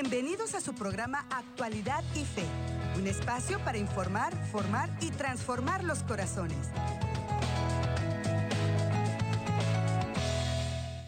[0.00, 2.44] Bienvenidos a su programa Actualidad y Fe,
[2.96, 6.70] un espacio para informar, formar y transformar los corazones.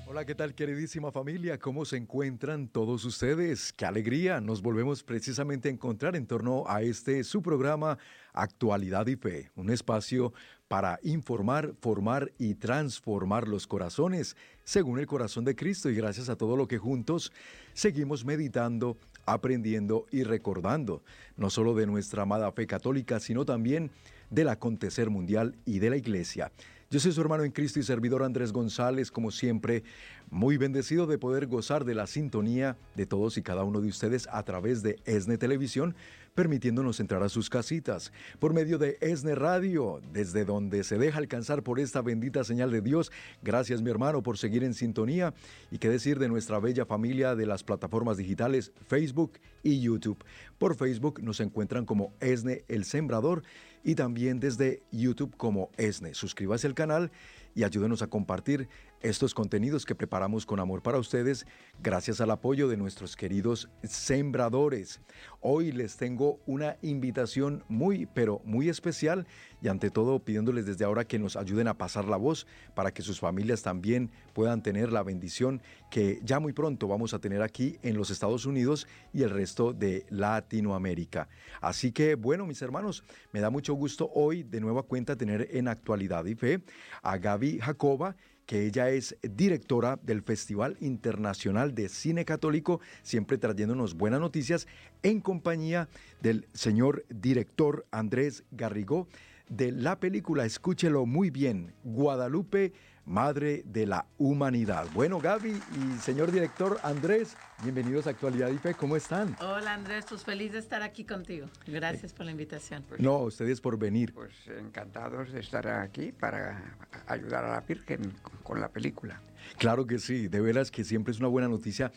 [0.09, 1.57] Hola, ¿qué tal queridísima familia?
[1.61, 3.73] ¿Cómo se encuentran todos ustedes?
[3.73, 4.41] ¡Qué alegría!
[4.41, 7.97] Nos volvemos precisamente a encontrar en torno a este su programa
[8.33, 10.33] Actualidad y Fe, un espacio
[10.71, 16.37] para informar, formar y transformar los corazones según el corazón de Cristo y gracias a
[16.37, 17.33] todo lo que juntos
[17.73, 18.97] seguimos meditando,
[19.27, 21.03] aprendiendo y recordando,
[21.37, 23.91] no solo de nuestra amada fe católica, sino también
[24.31, 26.53] del acontecer mundial y de la iglesia.
[26.93, 29.85] Yo soy su hermano en Cristo y servidor Andrés González, como siempre,
[30.29, 34.27] muy bendecido de poder gozar de la sintonía de todos y cada uno de ustedes
[34.33, 35.95] a través de ESNE Televisión,
[36.35, 41.63] permitiéndonos entrar a sus casitas, por medio de ESNE Radio, desde donde se deja alcanzar
[41.63, 43.13] por esta bendita señal de Dios.
[43.41, 45.33] Gracias mi hermano por seguir en sintonía
[45.71, 50.25] y qué decir de nuestra bella familia de las plataformas digitales Facebook y YouTube.
[50.59, 53.45] Por Facebook nos encuentran como ESNE El Sembrador
[53.85, 56.15] y también desde YouTube como ESNE.
[56.15, 57.11] Suscríbase al canal
[57.55, 58.69] y ayúdenos a compartir
[59.01, 61.47] estos contenidos que preparamos con amor para ustedes
[61.83, 65.01] gracias al apoyo de nuestros queridos sembradores.
[65.41, 69.27] Hoy les tengo una invitación muy, pero muy especial
[69.63, 73.03] y ante todo pidiéndoles desde ahora que nos ayuden a pasar la voz para que
[73.03, 77.79] sus familias también puedan tener la bendición que ya muy pronto vamos a tener aquí
[77.83, 81.29] en los Estados Unidos y el resto de Latinoamérica.
[81.61, 85.69] Así que bueno, mis hermanos, me da mucho gusto hoy de nueva cuenta tener en
[85.69, 86.63] actualidad y fe
[87.03, 88.17] a Gaby Jacoba,
[88.51, 94.67] que ella es directora del Festival Internacional de Cine Católico, siempre trayéndonos buenas noticias,
[95.05, 95.89] en compañía
[96.21, 99.07] del señor director Andrés Garrigó
[99.49, 102.73] de la película, escúchelo muy bien, Guadalupe,
[103.07, 104.87] Madre de la Humanidad.
[104.95, 109.37] Bueno, Gaby y señor director Andrés, bienvenidos a Actualidad y Fe, ¿cómo están?
[109.41, 111.49] Hola Andrés, pues feliz de estar aquí contigo.
[111.67, 112.85] Gracias por la invitación.
[112.89, 114.13] Pues, no, ustedes por venir.
[114.15, 119.21] Pues encantados de estar aquí para ayudar a la Virgen con la película.
[119.59, 121.91] Claro que sí, de veras que siempre es una buena noticia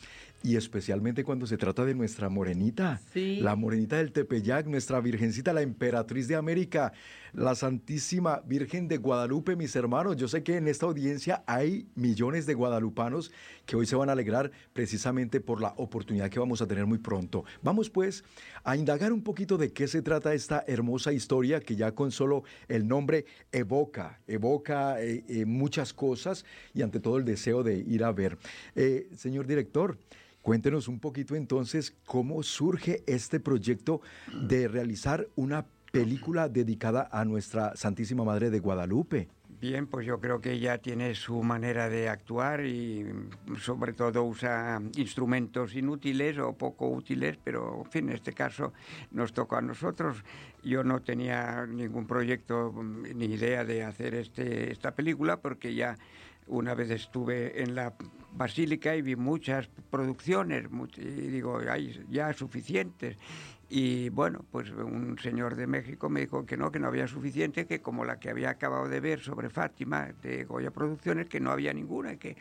[0.44, 5.62] y especialmente cuando se trata de nuestra morenita, la morenita del Tepeyac, nuestra virgencita, la
[5.62, 6.92] emperatriz de América,
[7.32, 10.18] la Santísima Virgen de Guadalupe, mis hermanos.
[10.18, 13.32] Yo sé que en esta audiencia hay millones de guadalupanos
[13.66, 16.98] que hoy se van a alegrar precisamente por la oportunidad que vamos a tener muy
[16.98, 17.46] pronto.
[17.62, 18.26] Vamos pues
[18.66, 22.44] a indagar un poquito de qué se trata esta hermosa historia que ya con solo
[22.68, 26.44] el nombre evoca, evoca eh, eh, muchas cosas
[26.74, 28.38] y ante todo el deseo de ir a ver.
[28.76, 29.98] Eh, señor director,
[30.44, 34.02] Cuéntenos un poquito entonces cómo surge este proyecto
[34.34, 39.30] de realizar una película dedicada a nuestra Santísima Madre de Guadalupe.
[39.62, 43.06] Bien, pues yo creo que ella tiene su manera de actuar y
[43.58, 48.74] sobre todo usa instrumentos inútiles o poco útiles, pero en fin, en este caso
[49.12, 50.26] nos tocó a nosotros.
[50.62, 55.98] Yo no tenía ningún proyecto ni idea de hacer este, esta película porque ya
[56.48, 57.94] una vez estuve en la
[58.32, 60.66] basílica y vi muchas producciones
[60.98, 63.18] y digo, hay ya suficientes.
[63.76, 67.66] Y bueno, pues un señor de México me dijo que no, que no había suficiente,
[67.66, 71.50] que como la que había acabado de ver sobre Fátima de Goya Producciones, que no
[71.50, 72.18] había ninguna.
[72.18, 72.38] Que,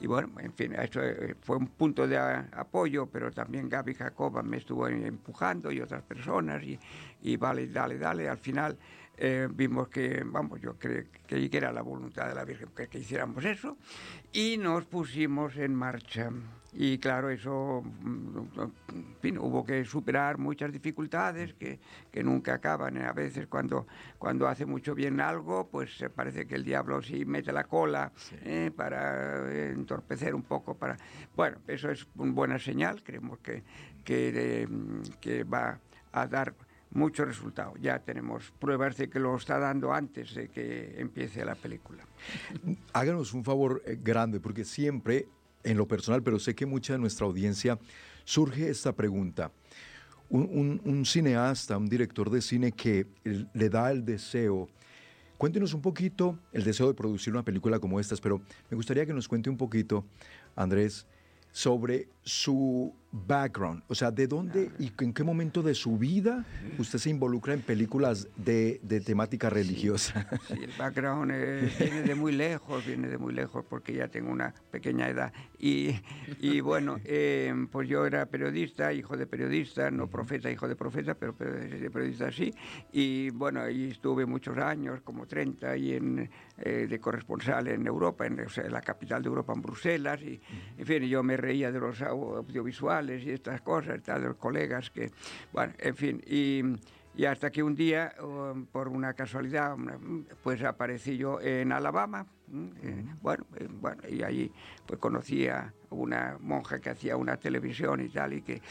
[0.00, 4.42] y bueno, en fin, eso eh, fue un punto de apoyo, pero también Gaby Jacoba
[4.42, 6.78] me estuvo empujando y otras personas y,
[7.22, 8.28] y vale, dale, dale.
[8.28, 8.76] Al final
[9.16, 13.44] eh, vimos que, vamos, yo creí que era la voluntad de la Virgen que, hiciéramos
[13.44, 13.76] eso
[14.32, 16.30] y nos pusimos en marcha.
[16.76, 18.38] Y claro, eso, mm,
[18.88, 21.78] en fin, hubo que superar muchas dificultades que,
[22.10, 22.98] que nunca acaban.
[22.98, 23.86] A veces cuando,
[24.18, 28.10] cuando hace mucho bien algo, pues parece que el diablo sí mete la cola
[28.42, 30.76] eh, para entorpecer un poco.
[30.76, 30.96] para
[31.36, 33.62] Bueno, eso es una buena señal, creemos que,
[34.02, 34.68] que,
[35.20, 35.78] que va
[36.10, 36.54] a dar
[36.94, 37.74] mucho resultado.
[37.80, 42.04] Ya tenemos pruebas de que lo está dando antes de que empiece la película.
[42.92, 45.26] Háganos un favor eh, grande, porque siempre,
[45.62, 47.78] en lo personal, pero sé que mucha de nuestra audiencia,
[48.24, 49.50] surge esta pregunta.
[50.30, 54.68] Un, cineasta, un director de cine que le da el deseo,
[55.36, 59.12] cuéntenos un poquito el deseo de producir una película como esta, pero me gustaría que
[59.12, 60.04] nos cuente un poquito,
[60.56, 61.06] Andrés,
[61.52, 66.44] sobre su background, o sea, de dónde y en qué momento de su vida
[66.78, 70.26] usted se involucra en películas de, temática religiosa.
[70.48, 74.30] Sí, el background eh, viene de muy lejos, viene de muy lejos porque ya tengo
[74.30, 75.32] una pequeña edad.
[75.58, 75.94] Y,
[76.40, 81.14] y bueno, eh, pues yo era periodista, hijo de periodista, no profeta, hijo de profeta,
[81.14, 82.52] pero de periodista sí.
[82.92, 88.26] Y bueno, ahí estuve muchos años, como 30, y en, eh, de corresponsal en Europa,
[88.26, 90.20] en, la capital de Europa, en Bruselas.
[90.22, 90.40] Y,
[90.76, 95.10] en fin, yo me reía de los audiovisuales y estas cosas, de los colegas que,
[95.52, 96.62] bueno, en fin, y,
[97.16, 98.14] y hasta que un día,
[98.72, 99.76] por una casualidad,
[100.42, 102.26] pues aparecí yo en Alabama,
[102.82, 104.52] eh, bueno, eh, bueno, y allí
[104.86, 108.62] pues conocí a una monja que hacía una televisión y tal, y que,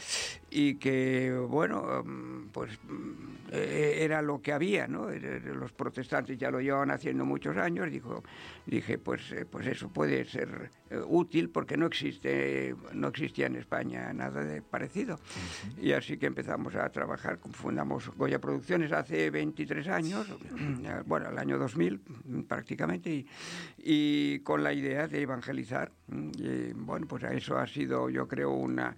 [0.50, 5.08] y que bueno, mm, pues mm, eh, era lo que había, ¿no?
[5.10, 8.22] Los protestantes ya lo llevaban haciendo muchos años, dijo,
[8.66, 10.70] dije, pues, pues eso puede ser
[11.06, 15.18] útil porque no existe, no existía en España nada de parecido.
[15.80, 20.26] Y así que empezamos a trabajar, fundamos Goya Producciones hace 23 años,
[21.06, 22.00] bueno, el año 2000
[22.48, 23.26] prácticamente, y,
[23.78, 25.92] y con la idea de evangelizar.
[26.36, 28.96] Y, bueno, pues eso ha sido, yo creo, una,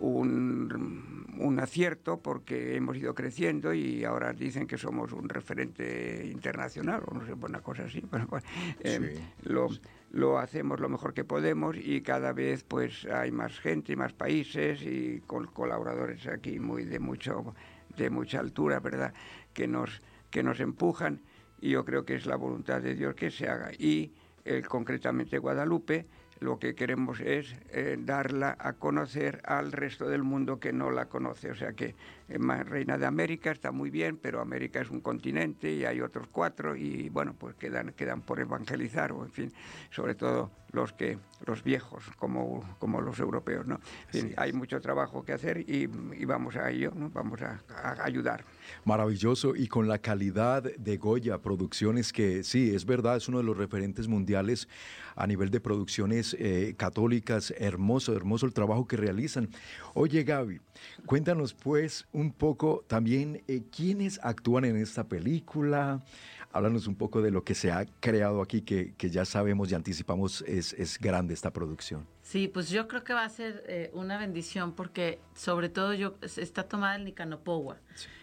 [0.00, 7.02] un, un, acierto porque hemos ido creciendo y ahora dicen que somos un referente internacional
[7.06, 8.02] o no sé, una cosa así.
[8.10, 8.44] Bueno, pues,
[8.80, 9.68] eh, lo,
[10.10, 14.12] lo, hacemos lo mejor que podemos y cada vez pues hay más gente y más
[14.12, 17.54] países y con colaboradores aquí muy de mucho
[17.96, 19.14] de mucha altura, ¿verdad?
[19.52, 20.00] Que nos
[20.30, 21.20] que nos empujan
[21.60, 24.12] y yo creo que es la voluntad de Dios que se haga y
[24.44, 26.06] eh, concretamente Guadalupe,
[26.44, 31.06] lo que queremos es eh, darla a conocer al resto del mundo que no la
[31.06, 31.50] conoce.
[31.50, 31.94] O sea que
[32.28, 36.28] eh, Reina de América está muy bien, pero América es un continente y hay otros
[36.30, 39.52] cuatro y bueno, pues quedan, quedan por evangelizar o en fin,
[39.90, 43.66] sobre todo los que los viejos como, como los europeos.
[43.66, 43.80] ¿no?
[44.36, 45.86] hay mucho trabajo que hacer y,
[46.26, 47.10] vamos a ello, ¿no?
[47.10, 47.62] vamos a,
[48.02, 48.44] ayudar.
[48.84, 53.44] Maravilloso y con la calidad de Goya Producciones que sí, es verdad, es uno de
[53.44, 54.68] los referentes mundiales
[55.16, 57.52] a nivel de producciones eh, católicas.
[57.58, 59.48] Hermoso, hermoso el trabajo que realizan.
[59.94, 60.60] Oye Gaby,
[61.06, 66.02] cuéntanos pues un poco también eh, quiénes actúan en esta película.
[66.52, 69.74] Háblanos un poco de lo que se ha creado aquí, que, que ya sabemos y
[69.74, 72.06] anticipamos es, es, grande esta producción.
[72.22, 76.14] Sí, pues yo creo que va a ser eh, una bendición porque sobre todo yo
[76.22, 77.78] está tomada el Nicanopogua.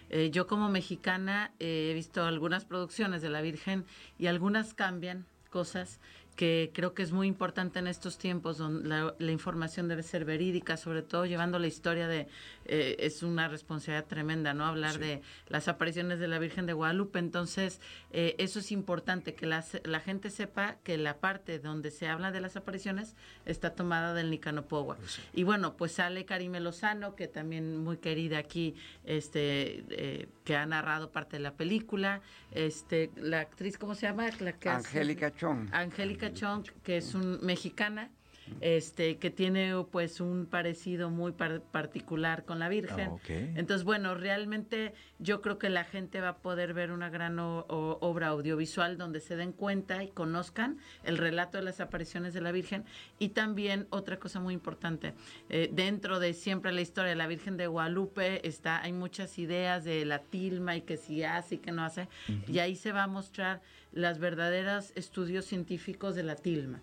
[0.09, 3.83] Eh, yo como mexicana he visto algunas producciones de la Virgen
[4.17, 5.99] y algunas cambian cosas
[6.35, 10.77] que creo que es muy importante en estos tiempos donde la, información debe ser verídica,
[10.77, 12.27] sobre todo llevando la historia de,
[12.65, 14.65] eh, es una responsabilidad tremenda, ¿no?
[14.65, 17.79] Hablar de las apariciones de la Virgen de Guadalupe, entonces
[18.11, 22.31] eh, eso es importante, que la, la gente sepa que la parte donde se habla
[22.31, 24.95] de las apariciones está tomada del Nicanopogua.
[24.95, 28.75] Pues y bueno, pues sale Karime Lozano, que también muy querida aquí,
[29.05, 34.29] este, eh, que ha narrado parte de la película, este, la actriz, ¿cómo se llama?
[34.39, 35.69] La Angélica Chong.
[35.71, 38.11] Angélica Chong, que es un mexicana,
[38.59, 43.11] este que tiene pues un parecido muy particular con la Virgen.
[43.13, 43.19] Ah,
[43.55, 48.27] Entonces, bueno, realmente yo creo que la gente va a poder ver una gran obra
[48.27, 52.83] audiovisual donde se den cuenta y conozcan el relato de las apariciones de la Virgen.
[53.19, 55.13] Y también otra cosa muy importante,
[55.49, 59.83] eh, dentro de siempre la historia de la Virgen de Guadalupe está hay muchas ideas
[59.83, 62.07] de la tilma y que si hace y que no hace.
[62.47, 63.61] Y ahí se va a mostrar
[63.91, 66.81] las verdaderas estudios científicos de la tilma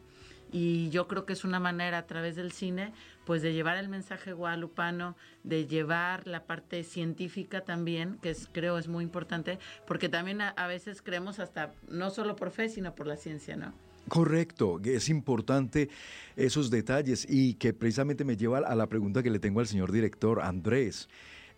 [0.53, 2.93] y yo creo que es una manera a través del cine
[3.29, 5.15] pues de llevar el mensaje guadalupano,
[5.45, 10.67] de llevar la parte científica también, que es, creo es muy importante, porque también a,
[10.67, 13.75] veces creemos hasta no solo por fe, sino por la ciencia, ¿no?
[14.09, 15.91] Correcto, es importante
[16.37, 19.93] esos detalles y que precisamente me lleva a la pregunta que le tengo al señor
[19.93, 21.11] director Andrés.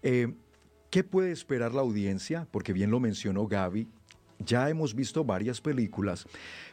[0.02, 0.34] Eh,
[0.90, 2.48] ¿Qué puede esperar la audiencia?
[2.50, 3.86] Porque bien lo mencionó Gaby,
[4.44, 6.26] ya hemos visto varias películas,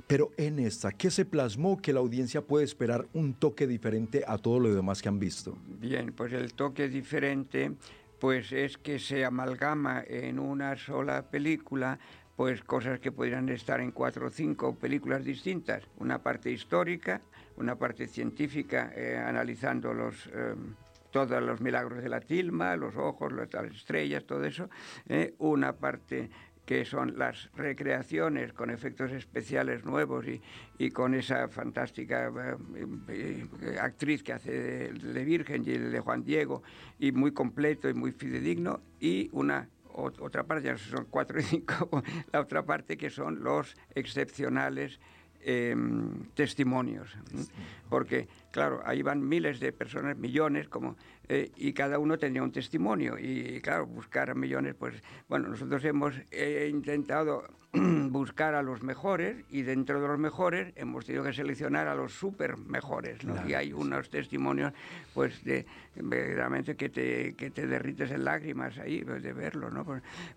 [0.08, 4.38] pero en esta, ¿qué se plasmó que la audiencia puede esperar un toque diferente a
[4.38, 5.58] todo lo demás que han visto?
[5.80, 7.74] Bien, pues el toque diferente
[8.20, 12.00] pues es que se amalgama en una sola película
[12.36, 15.84] pues cosas que podrían estar en cuatro o cinco películas distintas.
[15.98, 17.20] Una parte histórica,
[17.58, 20.28] una parte científica, eh, analizando los...
[20.28, 20.76] Em,
[21.10, 24.70] todos los milagros de la tilma, los ojos, las estrellas, todo eso.
[25.08, 26.30] Eh, una parte
[26.68, 30.26] que son las recreaciones con efectos especiales nuevos
[30.78, 32.30] y, con esa fantástica
[33.08, 33.46] eh,
[33.80, 36.64] actriz que hace de, Virgen y de Juan Diego,
[37.00, 42.04] y muy completo y muy fidedigno, y una otra parte, ya son cuatro y cinco,
[42.34, 45.00] la otra parte que son los excepcionales
[45.42, 47.16] em, testimonios.
[47.90, 50.96] Porque, claro, ahí van miles de personas, millones, como
[51.30, 53.18] eh, y cada uno tenía un testimonio.
[53.20, 59.44] Y claro, buscar a millones, pues bueno, nosotros hemos eh, intentado buscar a los mejores
[59.50, 63.24] y dentro de los mejores hemos tenido que seleccionar a los súper mejores.
[63.26, 63.36] ¿no?
[63.48, 64.72] Y hay unos testimonios,
[65.14, 65.66] pues, de
[65.96, 69.86] verdaderamente que te, que te derrites en lágrimas ahí pues, de verlo, ¿no?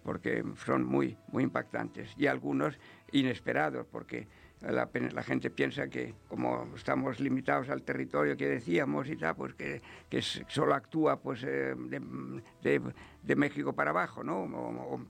[0.02, 2.11] porque son muy, muy impactantes.
[2.16, 2.78] Y algunos
[3.12, 4.26] inesperados, porque
[4.61, 9.81] la, gente piensa que como estamos limitados al territorio que decíamos y tal, pues que,
[10.09, 11.75] que solo actúa pues eh,
[12.62, 12.81] de,
[13.23, 14.47] de, México para abajo, ¿no?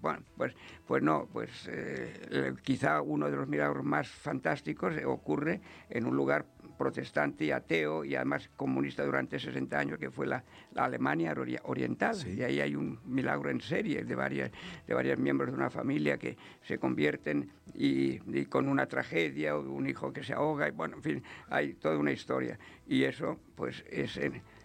[0.01, 0.55] bueno, pues,
[0.87, 6.47] pues no, pues eh, quizá uno de los milagros más fantásticos ocurre en un lugar
[6.81, 10.43] protestante y ateo y además comunista durante 60 años, que fue la,
[10.77, 12.17] Alemania oriental.
[12.27, 14.51] Y ahí hay un milagro en serie de varias,
[14.87, 19.89] de varios miembros de una familia que se convierten y, con una tragedia, o un
[19.89, 22.59] hijo que se ahoga, y bueno, en fin, hay toda una historia.
[22.87, 24.19] Y eso, pues, es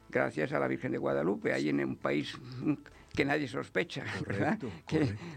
[0.09, 2.37] gracias a la Virgen de Guadalupe, ahí en un país
[3.15, 4.59] que nadie sospecha, ¿verdad?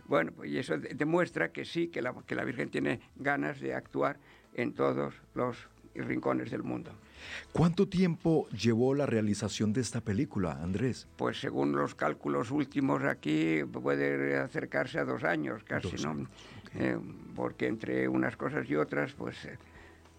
[0.07, 3.75] bueno, pues, y eso demuestra que sí, que la, que la Virgen tiene ganas de
[3.75, 4.19] actuar
[4.55, 6.93] en todos los rincones del mundo.
[7.53, 11.09] ¿Cuánto tiempo llevó la realización de esta película, Andrés?
[11.17, 16.29] Pues según los cálculos últimos aquí puede acercarse a dos años casi, ¿no?
[16.75, 16.99] Eh,
[17.35, 19.45] porque entre unas cosas y otras, pues...
[19.45, 19.59] Eh,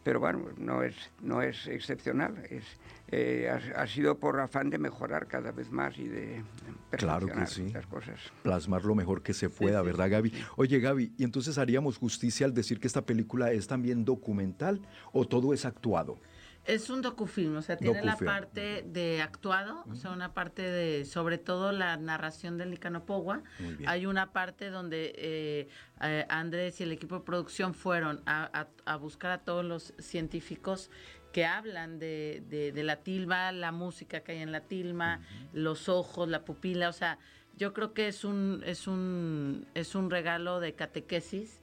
[0.03, 2.63] pero bueno, no es, no es excepcional, es,
[3.12, 6.44] eh, ha, sido por afán de mejorar cada vez más y de
[6.91, 7.72] claro que sí.
[7.72, 8.20] las cosas.
[8.44, 10.34] Plasmar lo mejor que se pueda, ¿verdad, Gaby?
[10.56, 15.27] Oye, Gaby, ¿y entonces haríamos justicia al decir que esta película es también documental o
[15.27, 16.20] todo es actuado?
[16.69, 21.03] Es un docufilm, o sea, tiene la parte de actuado, o sea, una parte de,
[21.03, 23.41] sobre todo la narración del Nicanopogua.
[23.88, 25.67] Hay una parte donde eh,
[26.01, 28.67] eh, Andrés y el equipo de producción fueron a,
[28.99, 30.91] buscar a todos los científicos
[31.33, 35.21] que hablan de, de, la tilma, la música que hay en la tilma,
[35.53, 37.17] los ojos, la pupila, o sea,
[37.57, 41.59] yo creo que es un, es un, es un regalo de catequesis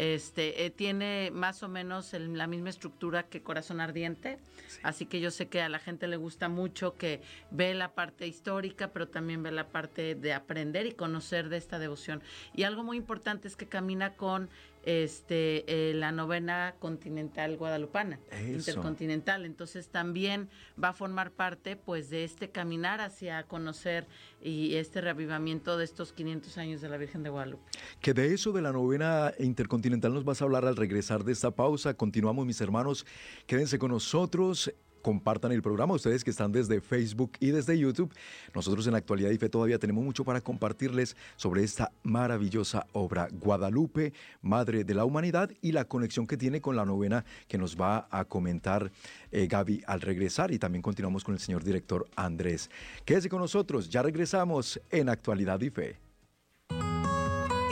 [0.00, 4.38] este eh, tiene más o menos la misma estructura que Corazón Ardiente,
[4.82, 8.26] así que yo sé que a la gente le gusta mucho que ve la parte
[8.26, 12.22] histórica, pero también ve la parte de aprender y conocer de esta devoción.
[12.54, 14.48] Y algo muy importante es que camina con
[14.84, 18.18] este eh, la novena continental guadalupana
[18.48, 19.44] intercontinental.
[19.44, 20.48] Entonces también
[20.82, 24.06] va a formar parte pues de este caminar hacia conocer
[24.42, 27.62] y este reavivamiento de estos 500 años de la Virgen de Guadalupe.
[28.00, 31.50] Que de eso de la novena intercontinental nos vas a hablar al regresar de esta
[31.50, 31.94] pausa.
[31.94, 33.06] Continuamos mis hermanos.
[33.46, 34.72] Quédense con nosotros
[35.02, 38.12] compartan el programa, ustedes que están desde Facebook y desde YouTube.
[38.54, 43.28] Nosotros en la actualidad y fe todavía tenemos mucho para compartirles sobre esta maravillosa obra
[43.32, 47.80] Guadalupe, Madre de la Humanidad y la conexión que tiene con la novena que nos
[47.80, 48.90] va a comentar
[49.30, 52.70] eh, Gaby al regresar y también continuamos con el señor director Andrés.
[53.04, 55.98] Quédese con nosotros, ya regresamos en Actualidad y Fe.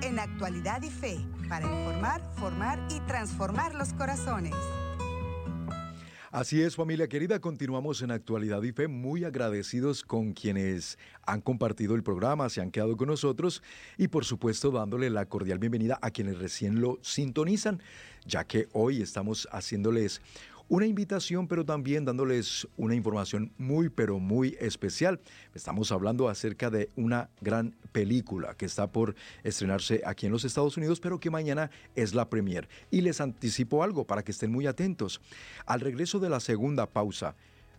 [0.01, 4.53] En Actualidad y Fe para informar, formar y transformar los corazones.
[6.31, 11.95] Así es, familia querida, continuamos en Actualidad y Fe, muy agradecidos con quienes han compartido
[11.95, 13.63] el programa, se han quedado con nosotros
[13.97, 17.81] y por supuesto dándole la cordial bienvenida a quienes recién lo sintonizan,
[18.25, 20.19] ya que hoy estamos haciéndoles
[20.69, 25.19] una invitación, pero también dándoles una información muy, pero muy especial.
[25.53, 30.77] Estamos hablando acerca de una gran película que está por estrenarse aquí en los Estados
[30.77, 32.67] Unidos, pero que mañana es la premier.
[32.89, 35.21] Y les anticipo algo para que estén muy atentos.
[35.65, 37.35] Al regreso de la segunda pausa,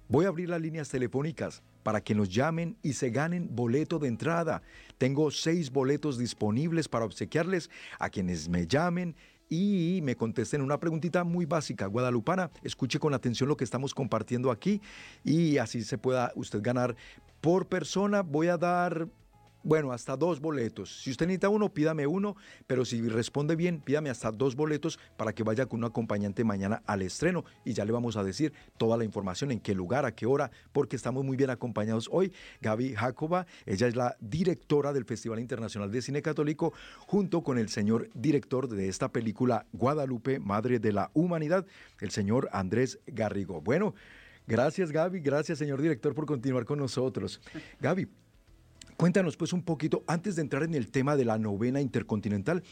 [0.09, 4.09] voy a abrir las líneas telefónicas para que nos llamen y se ganen boleto de
[4.09, 4.63] entrada.
[4.99, 9.17] Tengo seis boletos disponibles para obsequiarles a quienes me llamen
[9.49, 12.51] y me contesten una preguntita muy básica, guadalupana.
[12.63, 14.81] Escuche con atención lo que estamos compartiendo aquí
[15.23, 16.97] y así se pueda usted ganar
[17.41, 18.23] por persona.
[18.23, 19.09] Voy a dar
[19.65, 21.03] bueno, hasta dos boletos.
[21.03, 25.33] Si usted necesita uno, pídame uno, pero si responde bien, pídame hasta dos boletos para
[25.33, 28.99] que vaya con un acompañante mañana al estreno y ya le vamos a decir toda
[28.99, 32.33] la información, en qué lugar, a qué hora, porque estamos muy bien acompañados hoy.
[32.61, 36.75] Gaby Jacoba, ella es la directora del Festival Internacional de Cine Católico,
[37.07, 41.67] junto con el señor director de esta película Guadalupe, Madre de la Humanidad,
[42.01, 43.63] el señor Andrés Garrigo.
[43.63, 43.95] Bueno,
[44.47, 47.41] gracias Gaby, gracias señor director por continuar con nosotros.
[47.81, 48.09] Gaby,
[48.97, 52.63] Cuéntanos pues un poquito, antes de entrar en el tema de la novena intercontinental,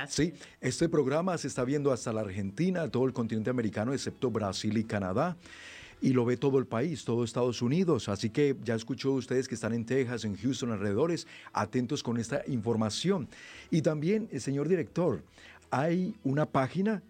[0.09, 4.77] Sí, este programa se está viendo hasta la Argentina, todo el continente americano, excepto Brasil
[4.77, 5.37] y Canadá.
[6.01, 8.09] Y lo ve todo el país, todo Estados Unidos.
[8.09, 12.43] Así que ya escuchó ustedes que están en Texas, en Houston, alrededores, atentos con esta
[12.49, 13.29] información.
[13.71, 15.23] Y también, el señor director,
[15.71, 17.03] hay una página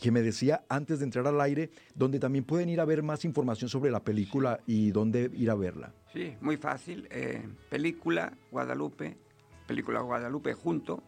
[0.00, 3.24] que me decía antes de entrar al aire, donde también pueden ir a ver más
[3.24, 5.92] información sobre la película y dónde ir a verla.
[6.12, 7.06] Sí, muy fácil.
[7.10, 9.16] Eh, película Guadalupe,
[9.66, 11.02] película Guadalupe junto,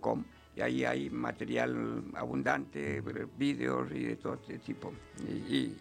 [0.00, 0.24] com,
[0.56, 3.02] y ahí hay material abundante,
[3.36, 4.92] vídeos y de todo este tipo,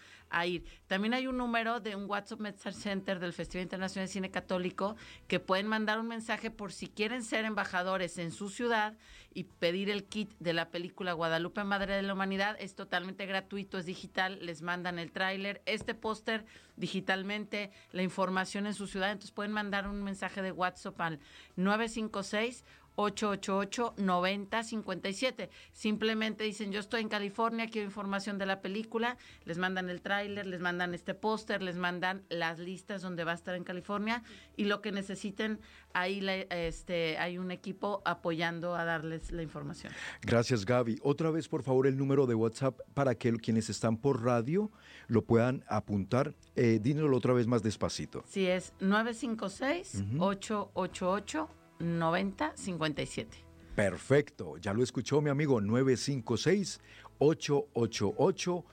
[0.87, 4.97] También hay un número de un WhatsApp Message Center del Festival Internacional de Cine Católico
[5.27, 8.97] que pueden mandar un mensaje por si quieren ser embajadores en su ciudad
[9.33, 12.57] y pedir el kit de la película Guadalupe Madre de la Humanidad.
[12.59, 16.45] Es totalmente gratuito, es digital, les mandan el tráiler, este póster
[16.75, 19.11] digitalmente, la información en su ciudad.
[19.11, 21.19] Entonces pueden mandar un mensaje de WhatsApp al
[21.55, 25.49] 956 888-9057.
[25.71, 30.45] Simplemente dicen, yo estoy en California, quiero información de la película, les mandan el tráiler,
[30.47, 34.23] les mandan este póster, les mandan las listas donde va a estar en California
[34.55, 35.59] y lo que necesiten,
[35.93, 39.93] ahí este, hay un equipo apoyando a darles la información.
[40.21, 40.99] Gracias Gaby.
[41.03, 44.71] Otra vez, por favor, el número de WhatsApp para que quienes están por radio
[45.07, 46.35] lo puedan apuntar.
[46.55, 46.79] Eh,
[47.15, 48.23] otra vez más despacito.
[48.27, 51.47] Sí, es 956-888.
[51.79, 53.27] 9057.
[53.75, 56.79] Perfecto, ya lo escuchó mi amigo 956
[57.19, 58.65] 888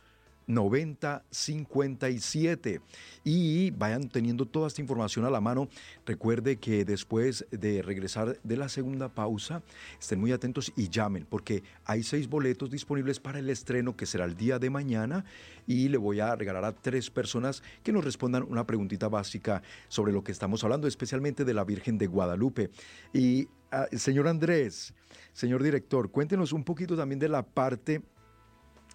[0.47, 2.81] 9057
[3.25, 5.69] y vayan teniendo toda esta información a la mano.
[6.07, 9.63] Recuerde que después de regresar de la segunda pausa,
[10.01, 14.25] estén muy atentos y llamen porque hay seis boletos disponibles para el estreno que será
[14.25, 15.25] el día de mañana
[15.67, 20.13] y le voy a regalar a tres personas que nos respondan una preguntita básica sobre
[20.13, 22.71] lo que estamos hablando, especialmente de la Virgen de Guadalupe.
[23.13, 24.95] Y ah, señor Andrés,
[25.33, 28.03] señor director, cuéntenos un poquito también de la parte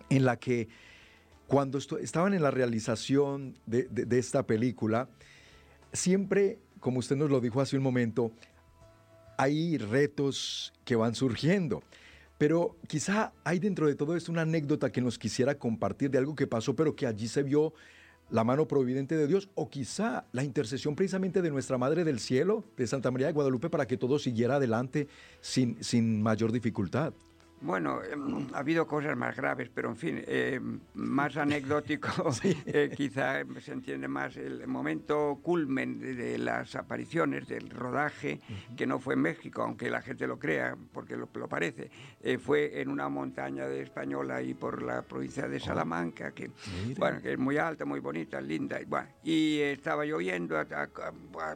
[0.10, 0.68] en la que
[1.48, 5.08] cuando estaban en la realización de, esta película,
[5.94, 8.32] siempre, como usted nos lo dijo hace un momento,
[9.38, 11.84] hay retos que van surgiendo.
[12.38, 16.36] Pero quizá hay dentro de todo esto una anécdota que nos quisiera compartir de algo
[16.36, 17.74] que pasó, pero que allí se vio
[18.30, 22.66] la mano providente de Dios, o quizá la intercesión precisamente de nuestra Madre del Cielo,
[22.76, 25.08] de Santa María de Guadalupe, para que todo siguiera adelante
[25.40, 27.14] sin, sin mayor dificultad.
[27.60, 32.10] Bueno, em, ha habido cosas más graves, pero en fin, em, más anecdótico,
[32.68, 38.40] eh, quizá se entiende más el momento culmen de, las apariciones, del rodaje,
[38.76, 41.90] que no fue en México, aunque la gente lo crea, porque lo, parece,
[42.22, 45.60] eh, fue en una montaña de Española ahí por la provincia de oh.
[45.60, 46.52] Salamanca, que,
[46.96, 48.80] bueno, que es muy alta, muy bonita, linda,
[49.24, 50.64] y, estaba lloviendo,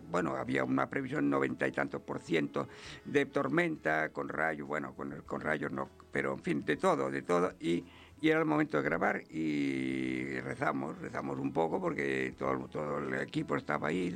[0.09, 2.67] bueno, había una previsión noventa y tantos por ciento
[3.05, 7.21] de tormenta con rayos, bueno, con, con rayos no pero en fin, de todo, de
[7.21, 7.53] todo.
[7.59, 7.83] Y,
[8.23, 13.55] era el momento de grabar y rezamos, rezamos un poco porque todo, todo el equipo
[13.55, 14.13] estaba ahí.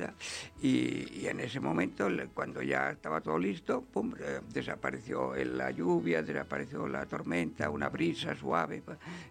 [0.62, 6.86] Y, en ese momento, cuando ya estaba todo listo, pum, eh, desapareció la lluvia, desapareció
[6.86, 8.84] la tormenta, una brisa suave.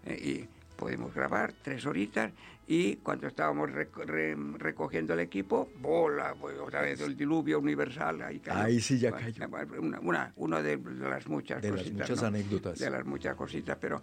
[0.04, 2.30] Eh, y pudimos grabar tres horitas
[2.68, 8.22] y cuando estábamos recogiendo el equipo, bola, pues, otra vez el diluvio universal.
[8.22, 9.48] Ahí, ahí sí ya cayó.
[10.02, 12.78] Una, una, de las muchas de las muchas anécdotas.
[12.78, 14.02] De las muchas cositas, pero,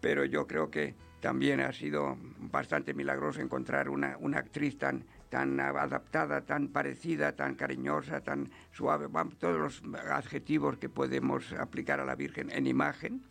[0.00, 5.58] pero yo creo que también ha sido bastante milagroso encontrar una, una actriz tan, tan
[5.58, 9.06] adaptada, tan parecida, tan cariñosa, tan suave,
[9.38, 13.22] todos los adjetivos que podemos aplicar a la Virgen en imagen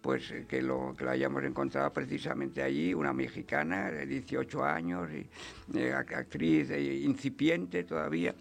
[0.00, 5.78] pues eh, que lo, que hayamos encontrado precisamente allí, una mexicana de 18 años, y,
[5.78, 8.34] eh, actriz eh, incipiente todavía,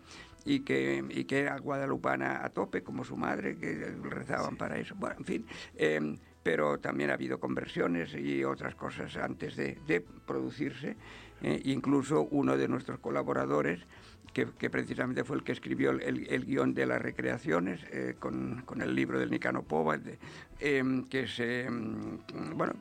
[0.45, 4.95] y que, y que era guadalupana a tope, como su madre, que rezaban para eso.
[4.95, 5.45] Bueno, en fin,
[5.75, 10.95] em, pero también ha habido conversiones y otras cosas antes de, de producirse.
[11.63, 13.79] incluso uno de nuestros colaboradores,
[14.31, 19.19] que, precisamente fue el que escribió el, guion de las recreaciones eh, con, el libro
[19.19, 19.99] del Nicano Pova,
[20.59, 22.19] em, que se, em,
[22.55, 22.73] bueno,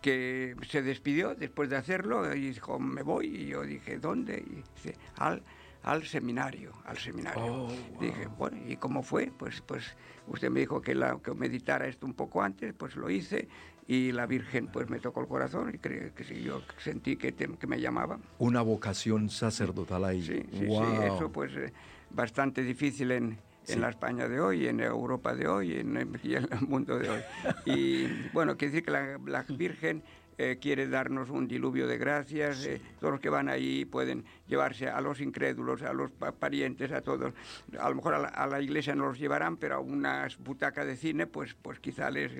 [0.00, 4.38] que se despidió después de hacerlo y dijo, me voy, y yo dije, ¿dónde?
[4.38, 5.42] Y dice, al,
[5.82, 7.64] al seminario, al seminario.
[7.64, 9.32] Oh, dije, bueno, ¿y cómo fue?
[9.36, 9.96] Pues, pues
[10.30, 13.48] usted me dijo que, la, que meditara esto un poco antes, pues lo hice
[13.86, 17.66] y la Virgen pues me tocó el corazón y que sí, yo sentí que, que
[17.66, 18.18] me llamaba.
[18.38, 20.22] Una vocación sacerdotal ahí.
[20.22, 21.72] Sí, sí, sí eso pues eh,
[22.10, 26.48] bastante difícil en, en la España de hoy, en Europa de hoy en, y en
[26.52, 27.20] el mundo de hoy.
[27.66, 30.02] Y bueno, quiere decir que la, la Virgen
[30.42, 32.64] eh, quiere darnos un diluvio de gracias.
[32.64, 37.02] Eh, todos los que van ahí pueden llevarse a los incrédulos, a los parientes, a
[37.02, 37.34] todos.
[37.78, 41.26] A lo mejor a la, iglesia no los llevarán, pero a una butaca de cine,
[41.26, 42.32] pues, pues quizá les,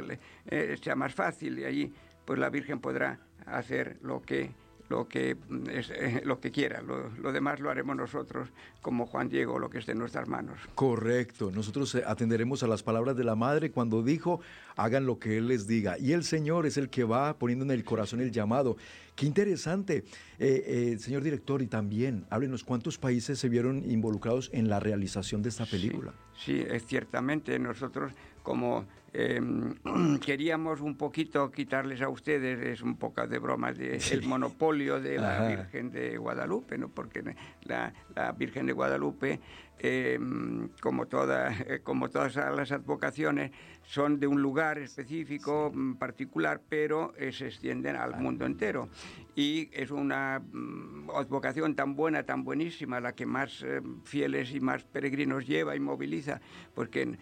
[0.47, 1.93] eh, sea más fácil y allí
[2.25, 4.51] pues la Virgen podrá hacer lo que
[4.91, 5.37] lo que,
[5.73, 6.83] es, eh, lo que quiera.
[6.83, 8.49] Lo, demás lo haremos nosotros,
[8.83, 10.59] como Juan Diego, lo que esté en nuestras manos.
[10.75, 11.51] Correcto.
[11.51, 14.41] Nosotros eh, atenderemos a las palabras de la Madre cuando dijo,
[14.77, 15.97] hagan lo que Él les diga.
[15.99, 18.77] Y el Señor es el que va poniendo en el corazón el llamado
[19.21, 20.05] Qué interesante.
[20.39, 25.43] Eh, eh, señor director, y también háblenos cuántos países se vieron involucrados en la realización
[25.43, 26.15] de esta película.
[26.35, 29.75] Sí, es ciertamente nosotros como em,
[30.25, 35.19] queríamos un poquito quitarles a ustedes, es un poco de broma, de, el monopolio de
[35.19, 36.89] la Virgen de Guadalupe, ¿no?
[36.89, 37.23] porque
[37.63, 39.41] la, la Virgen de Guadalupe
[39.83, 43.51] Em, como, toda, eh, como todas las advocaciones,
[43.83, 48.91] son de un lugar específico, mm, particular, pero eh, se extienden al mundo entero.
[49.35, 54.61] Y es una mm, advocación tan buena, tan buenísima, la que más eh, fieles y
[54.61, 56.43] más peregrinos lleva y moviliza,
[56.75, 57.17] porque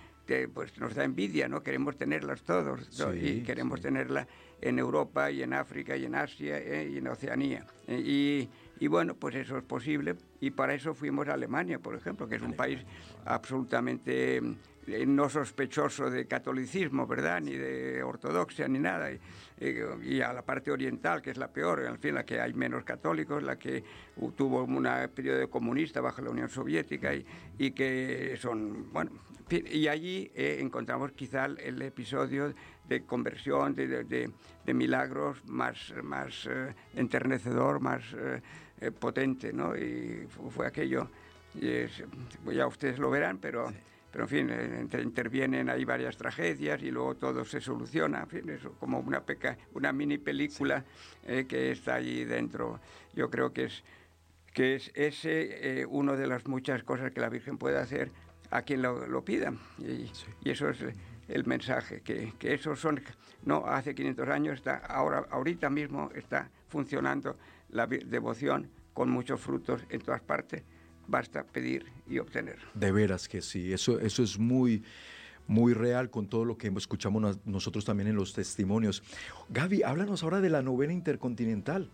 [0.52, 1.62] pues nos da envidia, ¿no?
[1.62, 2.80] Queremos tenerlas todos
[3.14, 4.26] y queremos tenerla
[4.60, 7.64] en Europa y en África y en Asia y en Oceanía.
[7.88, 8.48] y
[8.80, 12.36] y bueno, pues eso es posible y para eso fuimos a Alemania, por ejemplo, que
[12.36, 12.80] es un país
[13.24, 14.36] absolutamente
[14.86, 17.40] eh, no sospechoso de catolicismo, ¿verdad?
[17.40, 19.10] Ni de ortodoxia, ni nada.
[19.60, 22.84] Y, a la parte oriental, que es la peor, en fin, la que hay menos
[22.84, 23.82] católicos, la que
[24.36, 27.26] tuvo un periodo comunista bajo la Unión Soviética y,
[27.58, 29.10] y que son, bueno,
[29.50, 32.54] y allí eh, encontramos quizá el episodio
[32.86, 38.42] de conversión, de, de, milagros más, más eh, enternecedor, más eh,
[38.98, 39.76] potente, ¿no?
[39.76, 41.08] Y fue aquello,
[41.54, 41.86] y
[42.54, 43.72] ya ustedes lo verán, pero...
[44.10, 48.48] Pero en fin, entre, intervienen ahí varias tragedias y luego todo se soluciona, en fin,
[48.48, 50.82] eso como una, peca, una mini película
[51.26, 52.80] que está allí dentro.
[53.14, 53.84] Yo creo que es,
[54.54, 58.10] que es ese una de las muchas cosas que la Virgen puede hacer
[58.50, 59.52] a quien lo, lo pida.
[59.78, 60.10] Y,
[60.42, 60.78] y, eso es
[61.28, 63.02] el mensaje, que, que esos son,
[63.44, 67.36] no hace 500 años, está, ahora, ahorita mismo está funcionando
[67.68, 70.64] la devoción con muchos frutos en todas partes.
[71.07, 72.59] Basta pedir y obtener.
[72.74, 74.83] De veras que sí, eso, eso es muy
[75.46, 79.02] muy real con todo lo que escuchamos nosotros también en los testimonios.
[79.48, 81.90] Gaby, háblanos ahora de la novena intercontinental.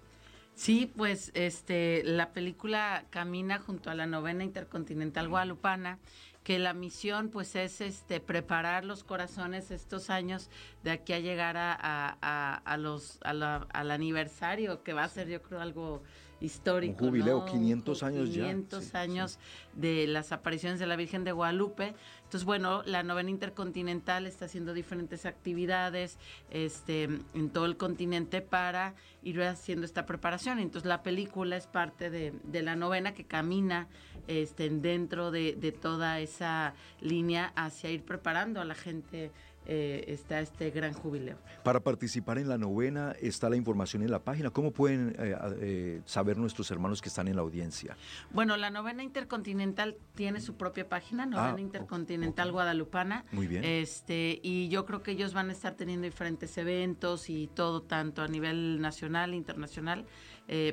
[0.54, 5.98] Sí, pues este la película camina junto a la novena intercontinental guadalupana
[6.44, 10.50] que la misión pues es este preparar los corazones estos años
[10.84, 15.60] de aquí a llegar a, a, los al aniversario que va a ser yo creo
[15.60, 16.02] algo
[16.40, 17.02] histórico.
[17.04, 18.42] Un jubileo, 500 años ya.
[18.42, 19.38] 500 años
[19.72, 21.94] de las apariciones de la Virgen de Guadalupe.
[22.34, 26.18] Entonces, bueno, la novena intercontinental está haciendo diferentes actividades
[26.50, 30.58] este, en todo el continente para ir haciendo esta preparación.
[30.58, 33.86] Entonces, la película es parte de, de la novena que camina
[34.26, 39.30] este, dentro de, de toda esa línea hacia ir preparando a la gente
[39.66, 41.38] eh, está este gran jubileo.
[41.62, 44.50] Para participar en la novena está la información en la página.
[44.50, 47.96] ¿Cómo pueden eh, eh, saber nuestros hermanos que están en la audiencia?
[48.30, 53.24] Bueno, la novena intercontinental tiene su propia página, novena ah, intercontinental guadalupana.
[53.32, 53.64] Muy bien.
[53.64, 58.22] Este, y yo creo que ellos van a estar teniendo diferentes eventos y todo, tanto
[58.22, 60.04] a nivel nacional, internacional,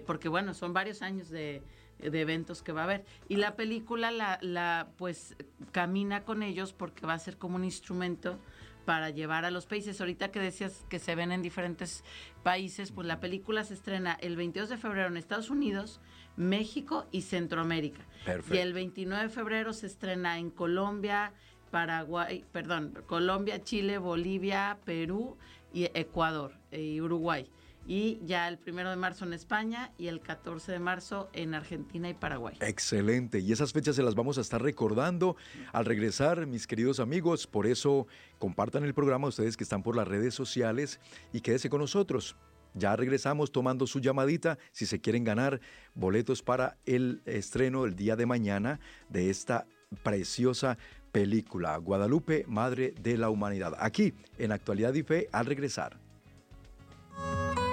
[0.05, 1.63] porque bueno, son varios años de
[2.09, 3.05] de eventos que va a haber.
[3.29, 5.35] Y la película la, la pues
[5.71, 8.39] camina con ellos porque va a ser como un instrumento
[8.85, 9.99] para llevar a los países.
[9.99, 12.03] Ahorita que decías que se ven en diferentes
[12.43, 15.99] países, pues la película se estrena el 22 de febrero en Estados Unidos,
[16.35, 18.05] México y Centroamérica.
[18.51, 21.33] Y el 29 de febrero se estrena en Colombia,
[21.71, 25.37] Paraguay, perdón, Colombia, Chile, Bolivia, Perú
[25.73, 27.49] y Ecuador y Uruguay
[27.87, 32.09] y ya el primero de marzo en España y el 14 de marzo en Argentina
[32.09, 32.55] y Paraguay.
[32.61, 35.35] Excelente, y esas fechas se las vamos a estar recordando
[35.73, 38.07] al regresar, mis queridos amigos, por eso
[38.39, 40.99] compartan el programa ustedes que están por las redes sociales
[41.33, 42.35] y quédese con nosotros.
[42.73, 45.59] Ya regresamos tomando su llamadita si se quieren ganar
[45.93, 49.67] boletos para el estreno el día de mañana de esta
[50.03, 50.77] preciosa
[51.11, 53.73] película Guadalupe, Madre de la Humanidad.
[53.79, 55.99] Aquí en Actualidad y Fe al regresar.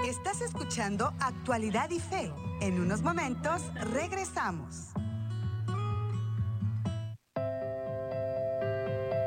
[0.09, 2.33] Estás escuchando Actualidad y Fe.
[2.62, 3.61] En unos momentos
[3.92, 4.87] regresamos.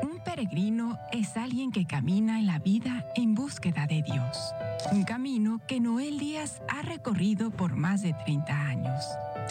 [0.02, 4.52] Un peregrino es alguien que camina en la vida en búsqueda de Dios.
[4.90, 9.04] Un camino que Noel Díaz ha recorrido por más de 30 años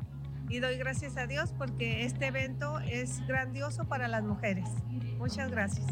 [0.49, 4.69] y doy gracias a Dios porque este evento es grandioso para las mujeres.
[5.19, 5.87] Muchas gracias.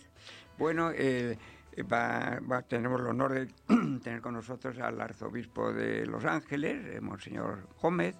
[0.58, 1.36] Bueno, eh,
[1.92, 3.46] va, tenemos el honor de
[4.02, 8.16] tener con nosotros al arzobispo de Los Ángeles, eh, Monseñor Gómez,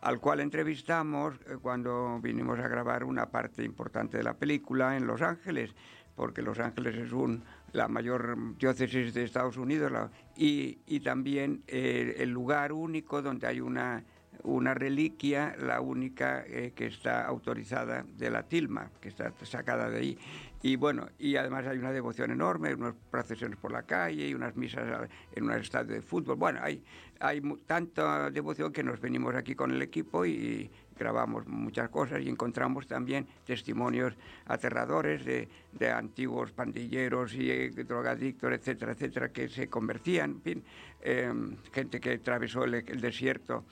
[0.00, 5.06] al cual entrevistamos eh, cuando vinimos a grabar una parte importante de la película en
[5.06, 5.74] Los Ángeles,
[6.14, 9.92] porque Los Ángeles es un, la mayor diócesis de Estados Unidos
[10.34, 14.02] y, también el lugar único donde hay una
[14.46, 20.18] una reliquia, la única que está autorizada de la tilma, que está sacada de ahí.
[20.62, 24.56] Y bueno, y además hay una devoción enorme, unas procesiones por la calle y unas
[24.56, 26.36] misas en un estadio de fútbol.
[26.36, 26.82] Bueno, hay,
[27.20, 32.28] hay tanta devoción que nos venimos aquí con el equipo y grabamos muchas cosas y
[32.28, 34.14] encontramos también testimonios
[34.46, 40.64] aterradores de, de antiguos pandilleros y eh, drogadictos, etcétera, etcétera, que se convertían, en fin,
[41.02, 43.64] em, gente que atravesó el desierto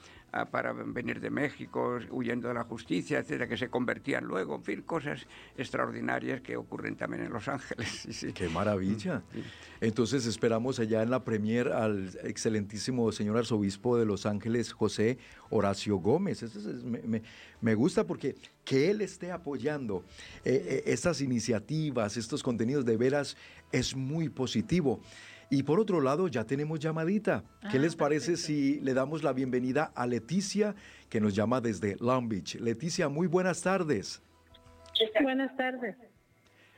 [0.51, 4.81] para venir de México, huyendo de la justicia, etcétera, que se convertían luego, en fin,
[4.81, 5.25] cosas
[5.57, 8.27] extraordinarias que ocurren también en Los Ángeles.
[8.35, 9.23] ¡Qué maravilla!
[9.79, 15.17] Entonces esperamos allá en la premier al excelentísimo señor arzobispo de Los Ángeles, José
[15.49, 16.43] Horacio Gómez.
[16.43, 16.59] Eso
[17.61, 20.03] me, gusta porque que él esté apoyando
[20.43, 23.37] eh, eh, estas iniciativas, estos contenidos de veras,
[23.71, 24.99] es muy positivo.
[25.55, 27.45] Y por otro lado, ya tenemos llamadita.
[27.71, 30.75] ¿Qué les ah, parece si le damos la bienvenida a Leticia,
[31.07, 32.55] que nos llama desde Long Beach?
[32.55, 34.21] Leticia, muy buenas tardes.
[35.21, 35.95] Buenas tardes.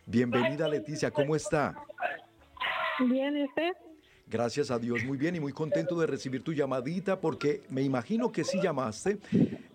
[0.06, 1.74] Bienvenida, Leticia, ¿cómo está?
[3.00, 3.72] Bien, ¿y usted?
[4.28, 8.32] Gracias a Dios, muy bien y muy contento de recibir tu llamadita porque me imagino
[8.32, 9.18] que si llamaste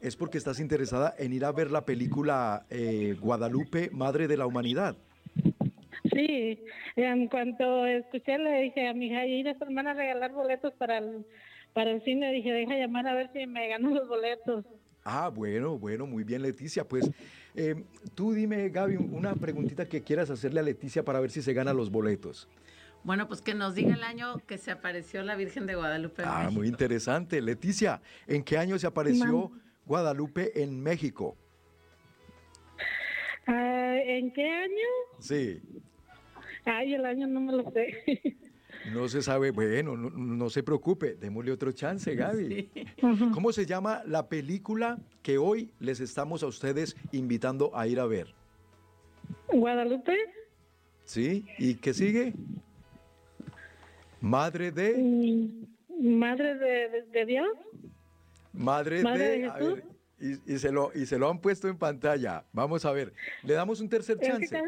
[0.00, 4.46] es porque estás interesada en ir a ver la película eh, Guadalupe, Madre de la
[4.46, 4.96] Humanidad.
[6.12, 6.64] Sí,
[6.96, 10.98] en cuanto escuché le dije a mi hija, y esta hermana a regalar boletos para
[10.98, 11.24] el,
[11.72, 14.64] para el cine, dije, deja llamar a ver si me gano los boletos.
[15.04, 16.86] Ah, bueno, bueno, muy bien Leticia.
[16.86, 17.10] Pues
[17.56, 21.52] eh, tú dime, Gaby, una preguntita que quieras hacerle a Leticia para ver si se
[21.52, 22.48] gana los boletos.
[23.04, 26.22] Bueno, pues que nos diga el año que se apareció la Virgen de Guadalupe.
[26.24, 27.40] ah, muy interesante.
[27.40, 29.50] Leticia, ¿en qué año se apareció
[29.86, 31.36] Guadalupe en México?
[33.46, 34.88] Ah, ¿En qué año?
[35.18, 35.60] Sí.
[36.64, 38.36] Ay, el año no me lo sé.
[38.92, 42.70] No se sabe, bueno, no, se preocupe, démosle otro chance, Gaby.
[43.32, 48.06] ¿Cómo se llama la película que hoy les estamos a ustedes invitando a ir a
[48.06, 48.34] ver?
[49.52, 50.16] Guadalupe.
[51.04, 52.32] Sí, ¿y qué sigue?
[54.20, 54.94] Madre de...
[54.96, 57.48] Mm, madre de, Dios.
[58.52, 59.82] Madre, de...
[60.46, 62.44] y, se lo, y se lo han puesto en pantalla.
[62.52, 63.12] Vamos a ver.
[63.42, 64.44] Le damos un tercer chance.
[64.44, 64.62] Es que,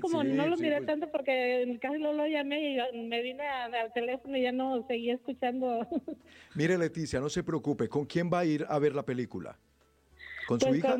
[0.00, 0.86] como no lo miré pues.
[0.86, 5.14] tanto porque casi no lo llamé y me vine al teléfono y ya no seguía
[5.14, 5.86] escuchando.
[6.54, 7.88] Mire Leticia, no se preocupe.
[7.88, 9.58] ¿Con quién va a ir a ver la película?
[10.46, 10.96] ¿Con su pues hija?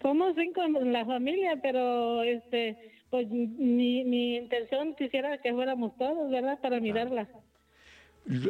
[0.00, 6.30] somos cinco en la familia, pero este pues mi, mi intención quisiera que fuéramos todos,
[6.30, 6.58] ¿verdad?
[6.62, 7.28] Para mirarla.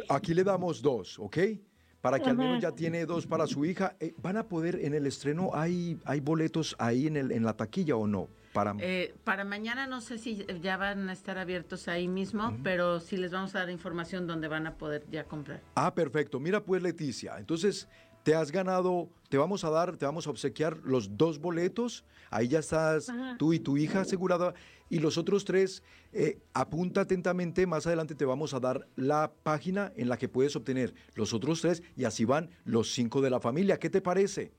[0.07, 1.37] Aquí le damos dos, ¿ok?
[1.99, 3.95] Para que al menos ya tiene dos para su hija.
[3.99, 7.57] Eh, ¿Van a poder en el estreno, hay, hay boletos ahí en, el, en la
[7.57, 8.29] taquilla o no?
[8.53, 8.75] Para...
[8.79, 13.17] Eh, para mañana no sé si ya van a estar abiertos ahí mismo, pero sí
[13.17, 15.61] les vamos a dar información donde van a poder ya comprar.
[15.75, 16.39] Ah, perfecto.
[16.39, 17.87] Mira pues Leticia, entonces
[18.23, 22.47] te has ganado, te vamos a dar, te vamos a obsequiar los dos boletos, ahí
[22.47, 24.53] ya estás tú y tu hija asegurada,
[24.89, 25.83] y los otros tres,
[26.13, 30.55] eh, apunta atentamente, más adelante te vamos a dar la página en la que puedes
[30.55, 33.79] obtener los otros tres, y así van los cinco de la familia.
[33.79, 34.53] ¿Qué te parece?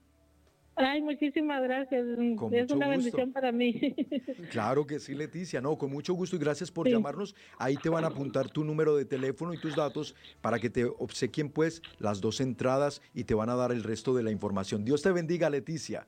[0.76, 2.04] Ay, muchísimas gracias.
[2.52, 3.94] es una bendición para mí.
[4.50, 5.60] Claro que sí, Leticia.
[5.60, 7.34] No, con mucho gusto y gracias por llamarnos.
[7.58, 10.84] Ahí te van a apuntar tu número de teléfono y tus datos para que te
[10.84, 14.84] obsequien pues las dos entradas y te van a dar el resto de la información.
[14.84, 16.06] Dios te bendiga, Leticia.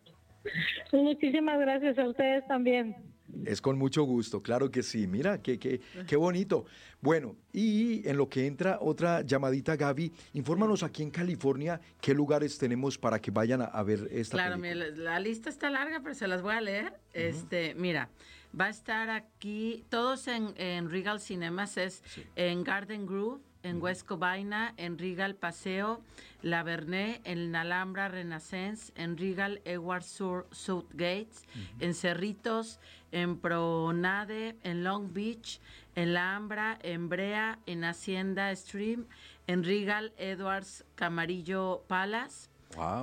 [0.93, 3.16] Muchísimas gracias a ustedes también.
[3.45, 5.07] Es con mucho gusto, claro que sí.
[5.07, 6.65] Mira, qué, qué, qué bonito.
[7.01, 12.59] Bueno, y en lo que entra otra llamadita, Gaby, infórmanos aquí en California qué lugares
[12.59, 16.43] tenemos para que vayan a, ver esta Claro, la, lista está larga, pero se las
[16.43, 16.95] voy a leer.
[17.13, 18.11] Este, mira,
[18.59, 22.03] va a estar aquí, todos en, Regal Cinemas, es
[22.35, 26.01] en Garden Grove, en West Covina, en Regal Paseo,
[26.43, 31.45] La Verné, en Alhambra Renaissance, en Regal Edward Sur South Gates,
[31.81, 32.79] en Cerritos,
[33.11, 35.61] en Pronade, en Long Beach,
[35.97, 39.07] en La Ambra, en Brea, en Hacienda Stream,
[39.47, 42.49] en Regal Edwards Camarillo Palace,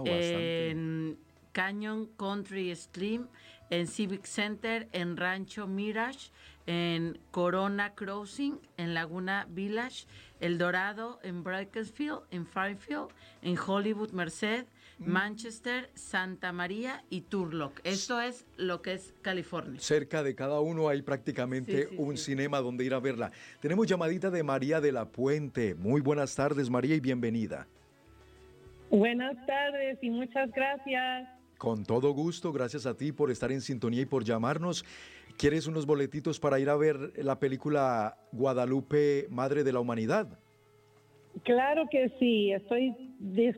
[0.05, 1.17] en
[1.51, 3.27] Canyon Country Stream,
[3.69, 6.31] en Civic Center, en Rancho Mirage,
[6.67, 10.05] en Corona Crossing, en Laguna Village,
[10.43, 13.07] El Dorado, en Bakersfield, en Fairfield,
[13.43, 14.65] en Hollywood Merced,
[14.99, 17.79] Manchester, Santa María y Turlock.
[17.85, 19.79] Esto es lo que es California.
[19.79, 23.31] Cerca de cada uno hay prácticamente un cinema donde ir a verla.
[23.61, 25.75] Tenemos llamadita de María de la Puente.
[25.75, 27.65] Muy buenas tardes, María, y bienvenida.
[28.89, 31.29] Buenas tardes y muchas gracias.
[31.57, 34.85] Con todo gusto, gracias a ti por estar en sintonía y por llamarnos.
[35.37, 40.39] ¿Quieres unos boletitos para ir a ver la película Guadalupe, Madre de la Humanidad?
[41.43, 42.95] Claro que sí, estoy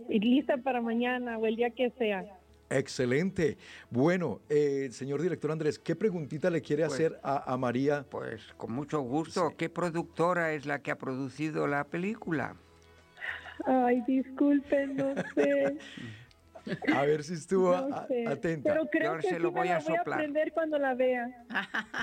[0.09, 2.25] lista para mañana o el día que sea.
[2.69, 3.57] Excelente.
[3.91, 8.05] Bueno, eh, señor director Andrés, ¿qué preguntita le quiere pues hacer a, María?
[8.09, 9.53] Pues con mucho gusto.
[9.57, 12.55] ¿Qué productora es la que ha producido la película?
[13.65, 15.77] Ay, disculpen, no sé.
[16.93, 18.73] A ver si estuvo atenta.
[18.73, 21.45] Pero creo que se lo voy, a voy a aprender cuando la vea.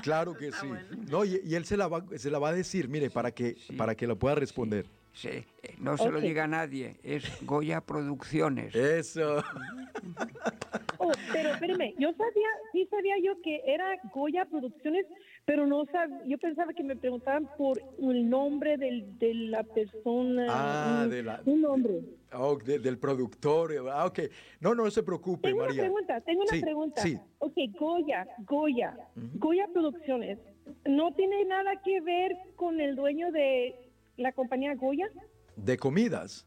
[0.02, 0.68] Claro que sí.
[1.10, 3.94] No, y, él se la va, se la va a decir, mire, para que, para
[3.94, 4.86] que lo pueda responder.
[4.86, 5.44] Sí, eh,
[5.78, 8.74] no se lo diga a nadie, es Goya Producciones.
[8.74, 9.42] Eso.
[10.98, 15.06] Oh, pero espérame, yo sabía, sí sabía yo que era Goya Producciones,
[15.44, 20.46] pero no sabía, yo pensaba que me preguntaban por el nombre del, de la persona.
[20.48, 22.00] Ah, de la, un nombre.
[22.32, 23.74] Oh, del productor.
[23.92, 24.20] Ah, ok.
[24.60, 25.82] No, no se preocupe, tengo María.
[25.82, 27.02] Una pregunta, tengo una pregunta.
[27.02, 27.18] Sí.
[27.38, 28.96] Ok, Goya, Goya,
[29.34, 30.38] Goya Producciones,
[30.86, 33.81] ¿no tiene nada que ver con el dueño de
[34.16, 35.08] la compañía Goya?
[35.56, 36.46] ¿De comidas?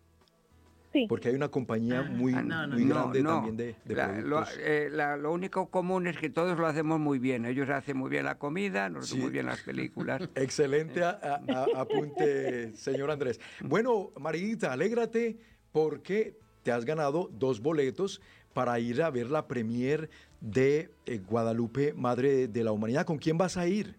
[0.93, 1.07] Sí.
[1.09, 4.57] Porque hay una compañía ah, muy, ah, muy grande también de, productos.
[4.59, 7.45] Eh, lo, único común es que todos lo hacemos muy bien.
[7.45, 10.21] Ellos hacen muy bien la comida, nosotros hacen muy bien las películas.
[10.35, 13.41] Excelente apunte, señor Andrés.
[13.61, 15.37] Bueno, Marita, alégrate
[15.73, 18.21] porque te has ganado dos boletos
[18.53, 20.09] para ir a ver la premier
[20.39, 23.05] de eh, Guadalupe, Madre de la Humanidad.
[23.05, 23.97] ¿Con quién vas a ir?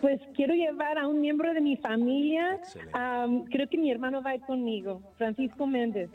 [0.00, 2.60] Pues quiero llevar a un miembro de mi familia.
[3.50, 6.10] creo que mi hermano va a ir conmigo, Francisco Méndez.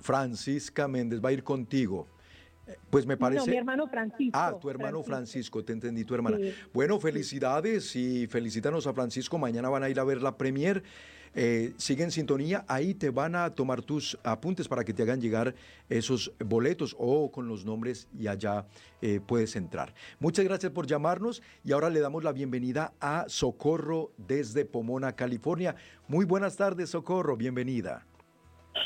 [0.00, 2.06] Francisca Méndez va a ir contigo.
[2.66, 3.46] Eh, pues me parece.
[3.46, 4.38] No, mi hermano Francisco.
[4.38, 6.38] Ah, tu hermano Francisco, te entendí, tu hermana.
[6.72, 9.38] Bueno, felicidades y felicítanos a Francisco.
[9.38, 10.82] Mañana van a ir a ver la premier.
[11.34, 15.20] Eh, sigue en sintonía, ahí te van a tomar tus apuntes para que te hagan
[15.20, 15.54] llegar
[15.88, 18.66] esos boletos o con los nombres y allá
[19.02, 19.94] eh, puedes entrar.
[20.18, 25.76] Muchas gracias por llamarnos y ahora le damos la bienvenida a Socorro desde Pomona, California.
[26.06, 28.06] Muy buenas tardes, Socorro, bienvenida.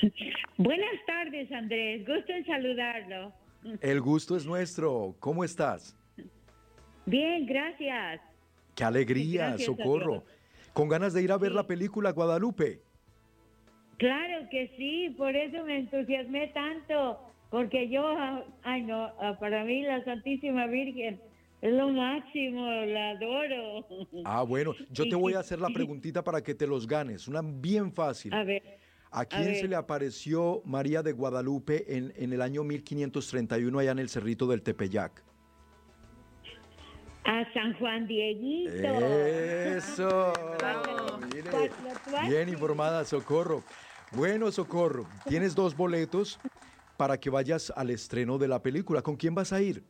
[0.59, 3.33] Buenas tardes, Andrés, gusto en saludarlo.
[3.81, 5.97] El gusto es nuestro, ¿cómo estás?
[7.07, 8.21] Bien, gracias.
[8.75, 10.25] Qué alegría, Socorro.
[10.73, 12.81] Con ganas de ir a ver la película Guadalupe.
[13.99, 17.21] Claro que sí, por eso me entusiasmé tanto,
[17.51, 18.05] porque yo,
[18.65, 21.21] ay no, para mí la Santísima Virgen
[21.61, 23.87] es lo máximo, la adoro.
[24.25, 27.43] Ah, bueno, yo te voy a hacer la preguntita para que te los ganes, una
[27.43, 28.35] bien fácil.
[28.35, 28.63] A ver.
[29.15, 33.99] ¿A quién se le apareció María de Guadalupe en, en, el año 1531 allá en
[33.99, 35.23] el Cerrito del Tepeyac?
[37.25, 38.73] A San Juan Dieguito.
[38.73, 40.33] Eso.
[42.29, 43.63] bien informada, Socorro.
[44.13, 46.41] Bueno, Socorro, tienes dos boletos
[46.97, 49.03] para que vayas al estreno de la película.
[49.03, 49.83] ¿Con quién vas a ir?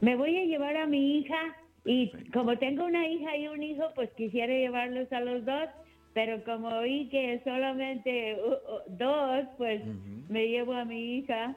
[0.00, 3.84] Me voy a llevar a mi hija y como tengo una hija y un hijo,
[3.94, 5.68] pues quisiera llevarlos a los dos
[6.12, 8.36] pero como vi que solamente
[8.88, 9.82] dos, pues
[10.28, 11.54] me llevo a mi hija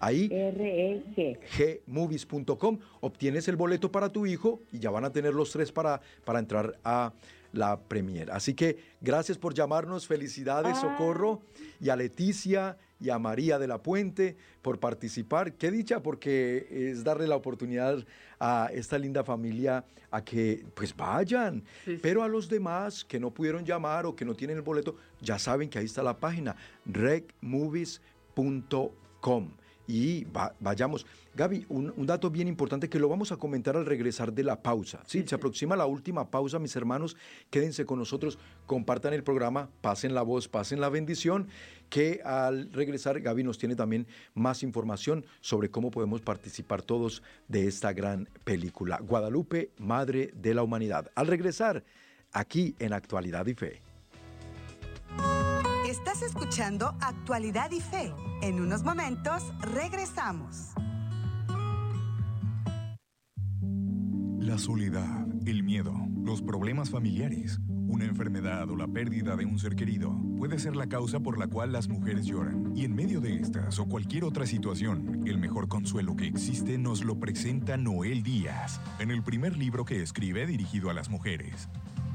[0.00, 0.28] Ahí,
[1.86, 6.00] gmovies.com, obtienes el boleto para tu hijo y ya van a tener los tres para,
[6.24, 7.12] para entrar a
[7.52, 8.30] la premier.
[8.30, 10.80] Así que gracias por llamarnos, felicidades ah.
[10.80, 11.42] Socorro
[11.80, 15.54] y a Leticia y a María de la Puente por participar.
[15.54, 18.04] Qué dicha porque es darle la oportunidad
[18.38, 21.62] a esta linda familia a que pues vayan.
[22.02, 25.38] Pero a los demás que no pudieron llamar o que no tienen el boleto, ya
[25.38, 29.50] saben que ahí está la página recmovies.com
[29.88, 30.26] y
[30.60, 31.06] vayamos.
[31.34, 35.00] Gaby, un, dato bien importante que lo vamos a comentar al regresar de la pausa.
[35.06, 37.16] Sí, se aproxima la última pausa, mis hermanos.
[37.50, 41.48] Quédense con nosotros, compartan el programa, pasen la voz, pasen la bendición,
[41.88, 47.66] que al regresar Gaby nos tiene también más información sobre cómo podemos participar todos de
[47.66, 49.00] esta gran película.
[49.00, 51.10] Guadalupe, Madre de la Humanidad.
[51.14, 51.82] Al regresar,
[52.32, 53.80] aquí en Actualidad y Fe.
[55.88, 58.12] Estás escuchando Actualidad y Fe.
[58.42, 60.74] En unos momentos regresamos.
[64.38, 69.76] La soledad, el miedo, los problemas familiares, una enfermedad o la pérdida de un ser
[69.76, 72.70] querido puede ser la causa por la cual las mujeres lloran.
[72.76, 77.02] Y en medio de estas o cualquier otra situación, el mejor consuelo que existe nos
[77.02, 81.70] lo presenta Noel Díaz en el primer libro que escribe dirigido a las mujeres.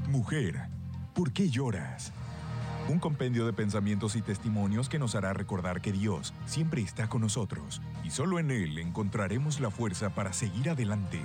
[0.08, 0.68] Mujer,
[1.12, 2.12] ¿por qué lloras?
[2.86, 7.22] Un compendio de pensamientos y testimonios que nos hará recordar que Dios siempre está con
[7.22, 11.18] nosotros y solo en Él encontraremos la fuerza para seguir adelante.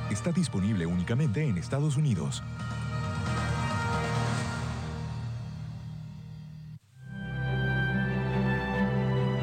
[0.09, 2.43] Está disponible únicamente en Estados Unidos.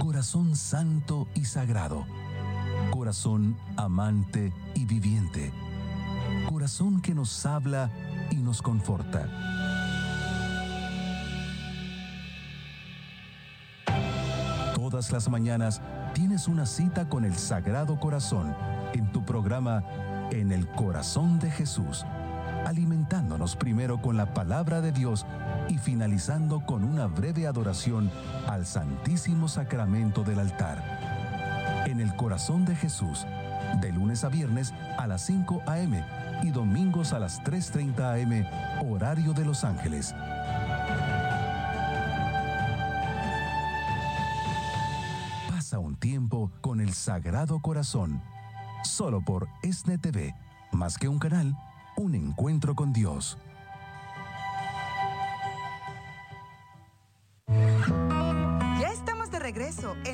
[0.01, 2.17] Corazón Santo y Sagrado
[2.99, 5.53] corazón amante y viviente,
[6.49, 7.92] corazón que nos habla
[8.32, 9.28] y nos conforta.
[14.74, 15.80] Todas las mañanas
[16.12, 18.53] tienes una cita con el Sagrado Corazón
[18.92, 19.84] en tu programa
[20.32, 22.05] En el Corazón de Jesús,
[22.66, 25.24] alimentándonos primero con la palabra de Dios
[25.68, 28.11] y finalizando con una breve adoración
[28.49, 30.97] al Santísimo Sacramento del altar
[31.91, 33.26] en el corazón de Jesús,
[33.80, 36.05] de lunes a viernes a las 5 a.m.
[36.43, 38.49] y domingos a las 3.30 a.m.
[38.89, 40.14] horario de Los Ángeles.
[45.49, 48.22] Pasa un tiempo con el Sagrado Corazón,
[48.84, 50.34] solo por ESNE TV,
[50.72, 51.57] más que un canal,
[51.97, 53.39] un encuentro con Dios.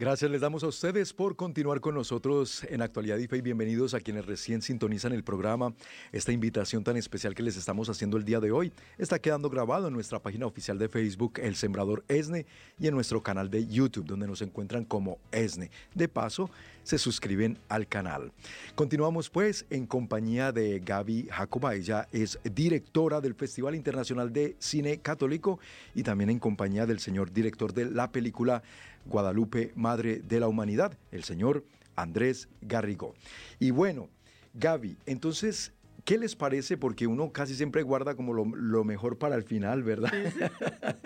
[0.00, 3.92] Gracias les damos a ustedes por continuar con nosotros en Actualidad y Fe y bienvenidos
[3.92, 5.74] a quienes recién sintonizan el programa.
[6.10, 9.88] Esta invitación tan especial que les estamos haciendo el día de hoy está quedando grabado
[9.88, 12.46] en nuestra página oficial de Facebook, El Sembrador ESNE,
[12.78, 15.70] y en nuestro canal de YouTube, donde nos encuentran como ESNE.
[15.94, 16.48] De paso,
[16.82, 18.32] se suscriben al canal.
[18.74, 21.74] Continuamos pues en compañía de Gaby Jacoba.
[21.74, 25.60] Ella es directora del Festival Internacional de Cine Católico
[25.94, 28.62] y también en compañía del señor director de la película
[29.06, 31.64] Guadalupe, Madre de la Humanidad, el señor
[31.96, 33.14] Andrés Garrigo.
[33.58, 34.08] Y bueno,
[34.54, 35.72] Gaby, entonces,
[36.04, 36.76] ¿qué les parece?
[36.76, 40.12] Porque uno casi siempre guarda como lo, mejor para el final, ¿verdad?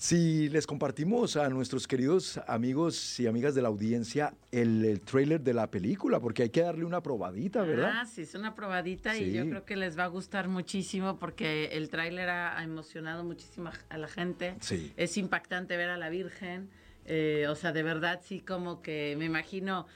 [0.00, 5.40] Si les compartimos a nuestros queridos amigos y amigas de la audiencia el, el trailer
[5.40, 7.90] de la película, porque hay que darle una probadita, ¿verdad?
[7.96, 11.70] Ah, sí, es una probadita y yo creo que les va a gustar muchísimo porque
[11.72, 14.54] el tráiler ha, emocionado muchísimo a la gente.
[14.60, 14.92] Sí.
[14.96, 16.70] Es impactante ver a la Virgen.
[17.10, 19.86] Eh, o sea, de verdad sí como que me imagino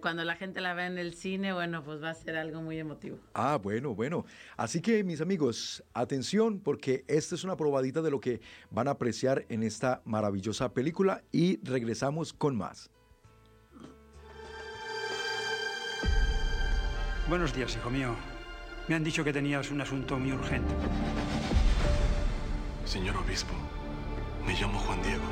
[0.00, 2.78] cuando la gente la ve en el cine, bueno, pues va a ser algo muy
[2.78, 3.18] emotivo.
[3.34, 4.26] Ah, bueno, bueno.
[4.56, 8.40] Así que mis amigos, atención porque esta es una probadita de lo que
[8.70, 12.90] van a apreciar en esta maravillosa película y regresamos con más.
[17.28, 18.16] Buenos días, hijo mío.
[18.88, 20.74] Me han dicho que tenías un asunto muy urgente.
[22.84, 23.54] Señor obispo,
[24.44, 25.22] me llamo Juan Diego.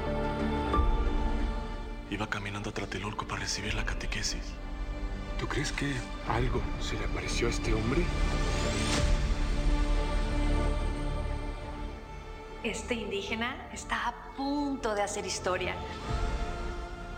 [2.11, 4.43] Iba caminando a Tlatelolco para recibir la catequesis.
[5.39, 5.93] ¿Tú crees que
[6.27, 8.03] algo se le apareció a este hombre?
[12.65, 15.75] Este indígena está a punto de hacer historia.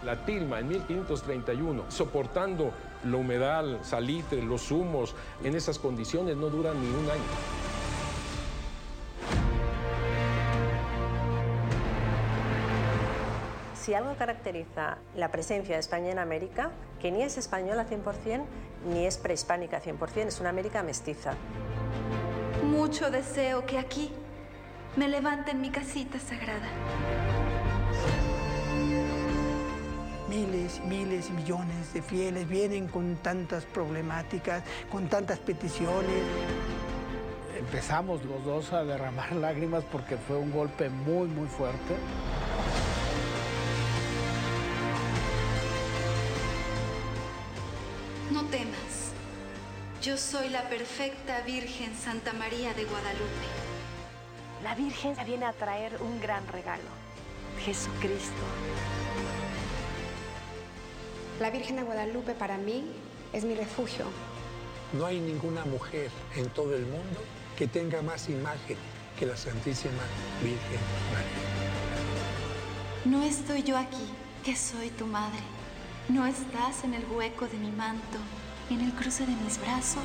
[0.05, 2.73] La tilma en 1531, soportando
[3.05, 5.15] la humedad, salitre, los humos,
[5.45, 7.70] en esas condiciones no duran ni un año.
[13.81, 16.71] Si algo caracteriza la presencia de España en América,
[17.01, 18.45] que ni es española 100%
[18.91, 21.35] ni es prehispánica 100%, es una América mestiza.
[22.65, 24.11] Mucho deseo que aquí
[24.97, 26.69] me levanten mi casita sagrada.
[30.29, 36.23] Miles y miles y millones de fieles vienen con tantas problemáticas, con tantas peticiones.
[37.59, 41.97] Empezamos los dos a derramar lágrimas porque fue un golpe muy, muy fuerte.
[50.03, 53.47] Yo soy la perfecta Virgen Santa María de Guadalupe.
[54.65, 56.89] La Virgen viene a traer un gran regalo.
[57.63, 58.41] Jesucristo.
[61.39, 62.91] La Virgen de Guadalupe para mí
[63.35, 64.07] es mi refugio.
[64.95, 67.21] No hay ninguna mujer en todo el mundo
[67.59, 68.79] que tenga más imagen
[69.19, 70.03] que la Santísima
[70.43, 70.81] Virgen
[71.13, 71.51] María.
[73.05, 74.09] No estoy yo aquí,
[74.47, 75.43] que soy tu madre.
[76.09, 78.17] No estás en el hueco de mi manto,
[78.71, 80.03] en el cruce de mis brazos.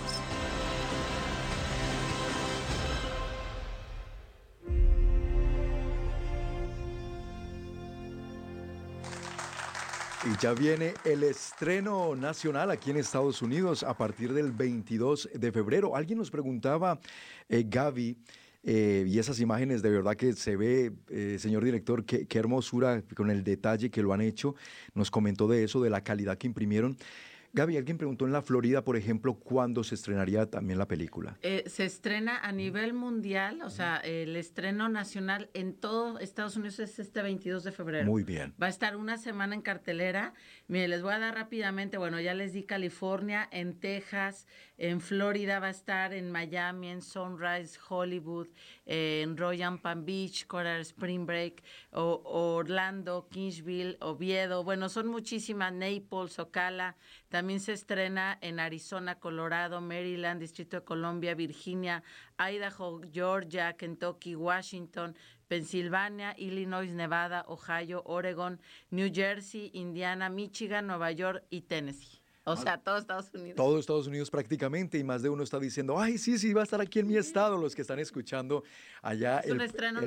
[10.25, 15.51] Y ya viene el estreno nacional aquí en Estados Unidos a partir del 22 de
[15.51, 15.95] febrero.
[15.95, 16.99] Alguien nos preguntaba,
[17.47, 18.17] eh, Gaby,
[18.63, 23.03] eh, y esas imágenes de verdad que se ve, eh, señor director, qué, qué hermosura
[23.15, 24.55] con el detalle que lo han hecho.
[24.95, 26.97] Nos comentó de eso, de la calidad que imprimieron.
[27.55, 31.37] Gaby, alguien preguntó en la Florida, por ejemplo, cuándo se estrenaría también la película.
[31.41, 36.79] Eh, se estrena a nivel mundial, o sea, el estreno nacional en todo Estados Unidos
[36.79, 38.11] es este 22 de febrero.
[38.11, 38.53] Muy bien.
[38.61, 40.33] Va a estar una semana en cartelera.
[40.67, 44.47] Mire, les voy a dar rápidamente, bueno, ya les di California, en Texas,
[44.77, 48.49] en Florida va a estar, en Miami, en Sunrise, Hollywood,
[48.85, 54.65] en Royal Palm Beach, Coral Spring Break, o, Orlando, Kingsville, Oviedo.
[54.65, 56.97] Bueno, son muchísimas, Naples, Ocala.
[57.29, 62.03] También se estrena en Arizona, Colorado, Maryland, Distrito de Columbia, Virginia,
[62.37, 65.15] Idaho, Georgia, Kentucky, Washington,
[65.47, 68.59] Pensilvania, Illinois, Nevada, Ohio, Oregon,
[68.91, 72.24] New Jersey, Indiana, Michigan, Nueva York y Tennessee.
[72.47, 73.55] O sea, todo Estados Unidos.
[73.55, 76.63] Todo Estados Unidos prácticamente y más de uno está diciendo, ay, sí, sí, va a
[76.63, 78.63] estar aquí en mi estado, los que están escuchando
[79.01, 79.57] allá el,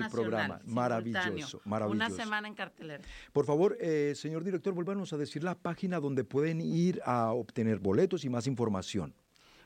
[0.09, 0.61] programa.
[0.64, 1.97] Maravilloso, maravilloso.
[1.97, 3.03] Una semana en cartelera.
[3.32, 7.80] Por favor, eh, señor director, vuélvanos a decir la página donde pueden ir a obtener
[7.80, 9.16] boletos y más información.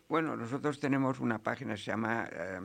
[0.09, 2.59] Bueno, nosotros tenemos una página que se llama eh,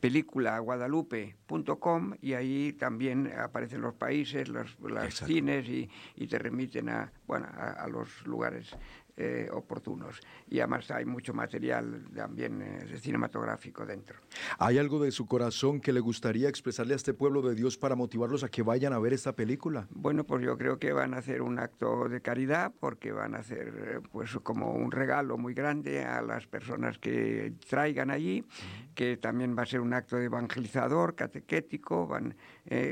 [0.00, 4.74] películaguadalupe.com y ahí también aparecen los países, los,
[5.14, 5.90] cines y,
[6.26, 8.74] te remiten a, bueno, a los lugares
[9.18, 10.20] eh, oportunos.
[10.46, 14.18] Y además hay mucho material también eh, cinematográfico dentro.
[14.58, 17.96] ¿Hay algo de su corazón que le gustaría expresarle a este pueblo de Dios para
[17.96, 19.86] motivarlos a que vayan a ver esta película?
[19.88, 23.38] Bueno, pues yo creo que van a hacer un acto de caridad porque van a
[23.38, 28.44] hacer eh, pues como un regalo muy grande a las personas que traigan allí,
[28.94, 32.36] que también va a ser un acto de evangelizador, catequético, van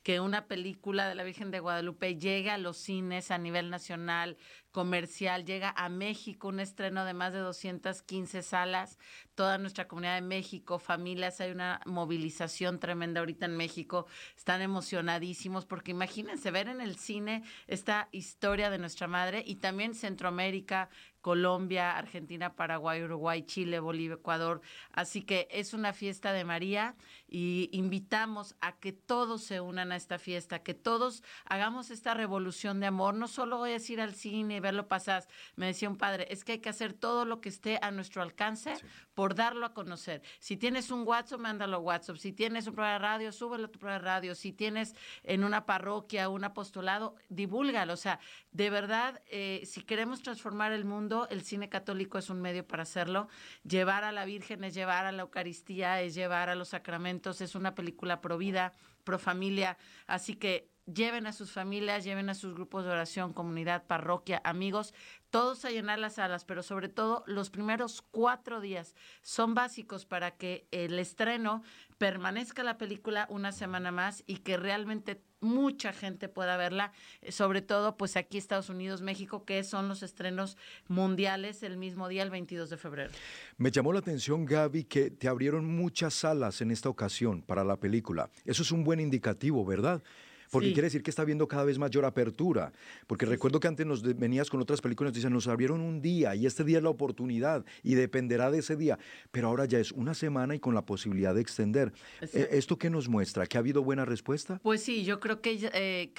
[0.07, 4.37] que una película de la Virgen de Guadalupe llegue a los cines a nivel nacional,
[4.71, 8.99] comercial, llega a México, un estreno de más de 215 salas,
[9.35, 15.65] toda nuestra comunidad de México, familias, hay una movilización tremenda ahorita en México, están emocionadísimos
[15.65, 20.89] porque imagínense ver en el cine esta historia de nuestra madre y también Centroamérica,
[21.27, 24.61] Colombia, Argentina, Paraguay, Uruguay, Chile, Bolivia, Ecuador.
[24.93, 26.95] Así que es una fiesta de María
[27.27, 32.79] y invitamos a que todos se unan a esta fiesta, que todos hagamos esta revolución
[32.79, 33.13] de amor.
[33.13, 35.27] No solo voy a ir al cine y verlo pasar.
[35.55, 38.21] Me decía un padre, es que hay que hacer todo lo que esté a nuestro
[38.21, 38.73] alcance
[39.13, 40.21] por darlo a conocer.
[40.39, 42.17] Si tienes un WhatsApp, mándalo a WhatsApp.
[42.17, 44.35] Si tienes un programa de radio, súbelo a tu programa de radio.
[44.35, 47.93] Si tienes en una parroquia un apostolado, divúlgalo.
[47.93, 48.19] O sea,
[48.51, 52.83] de verdad, eh, si queremos transformar el mundo, el cine católico es un medio para
[52.83, 53.27] hacerlo.
[53.63, 57.55] Llevar a la Virgen es llevar a la Eucaristía, es llevar a los sacramentos, es
[57.55, 59.77] una película pro vida, pro familia.
[60.05, 64.93] Así que lleven a sus familias, lleven a sus grupos de oración, comunidad, parroquia, amigos,
[65.29, 70.31] todos a llenar las salas, pero sobre todo los primeros cuatro días son básicos para
[70.31, 71.63] que el estreno
[71.97, 77.61] permanezca la película una semana más y que realmente mucha gente pueda verla, eh, sobre
[77.61, 80.57] todo pues aquí Estados Unidos, México, que son los estrenos
[80.87, 83.11] mundiales el mismo día, el 22 de febrero.
[83.57, 87.77] Me llamó la atención, Gaby, que te abrieron muchas salas en esta ocasión para la
[87.77, 88.29] película.
[88.45, 90.01] Eso es un buen indicativo, ¿verdad?
[90.51, 92.71] Porque quiere decir que está habiendo cada vez mayor apertura.
[93.07, 96.45] Porque recuerdo que antes nos venías con otras películas, dicen, nos abrieron un día y
[96.45, 98.97] este día es la oportunidad y dependerá de ese día.
[99.31, 101.93] Pero ahora ya es una semana y con la posibilidad de extender.
[102.21, 103.45] Eh, ¿Esto qué nos muestra?
[103.45, 104.59] ¿Que ha habido buena respuesta?
[104.63, 106.13] Pues sí, yo creo que, eh,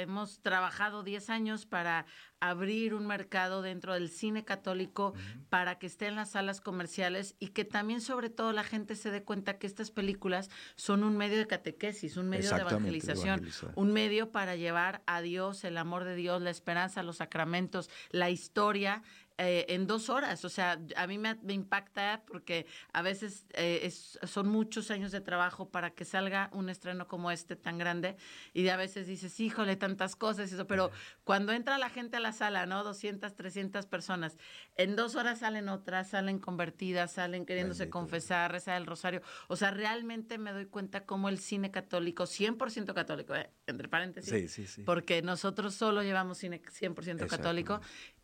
[0.00, 2.06] hemos trabajado 10 años para
[2.42, 5.14] abrir un mercado dentro del cine católico
[5.48, 9.12] para que esté en las salas comerciales y que también sobre todo la gente se
[9.12, 13.92] dé cuenta que estas películas son un medio de catequesis, un medio de evangelización, un
[13.92, 19.04] medio para llevar a Dios, el amor de Dios, la esperanza, los sacramentos, la historia
[19.44, 20.44] eh, en dos horas.
[20.44, 25.68] O sea, a mí me, impacta porque a veces eh, son muchos años de trabajo
[25.68, 28.16] para que salga un estreno como este tan grande
[28.54, 30.92] y a veces dices, híjole, tantas cosas, eso, pero
[31.24, 32.84] cuando entra la gente a la sala, ¿no?
[32.84, 34.38] 200, 300 personas,
[34.76, 39.22] en dos horas salen otras, salen convertidas, salen queriéndose confesar, rezar el rosario.
[39.48, 43.50] O sea, realmente me doy cuenta cómo el cine católico, 100% católico, ¿eh?
[43.66, 47.80] entre paréntesis, porque nosotros solo llevamos cine 100% católico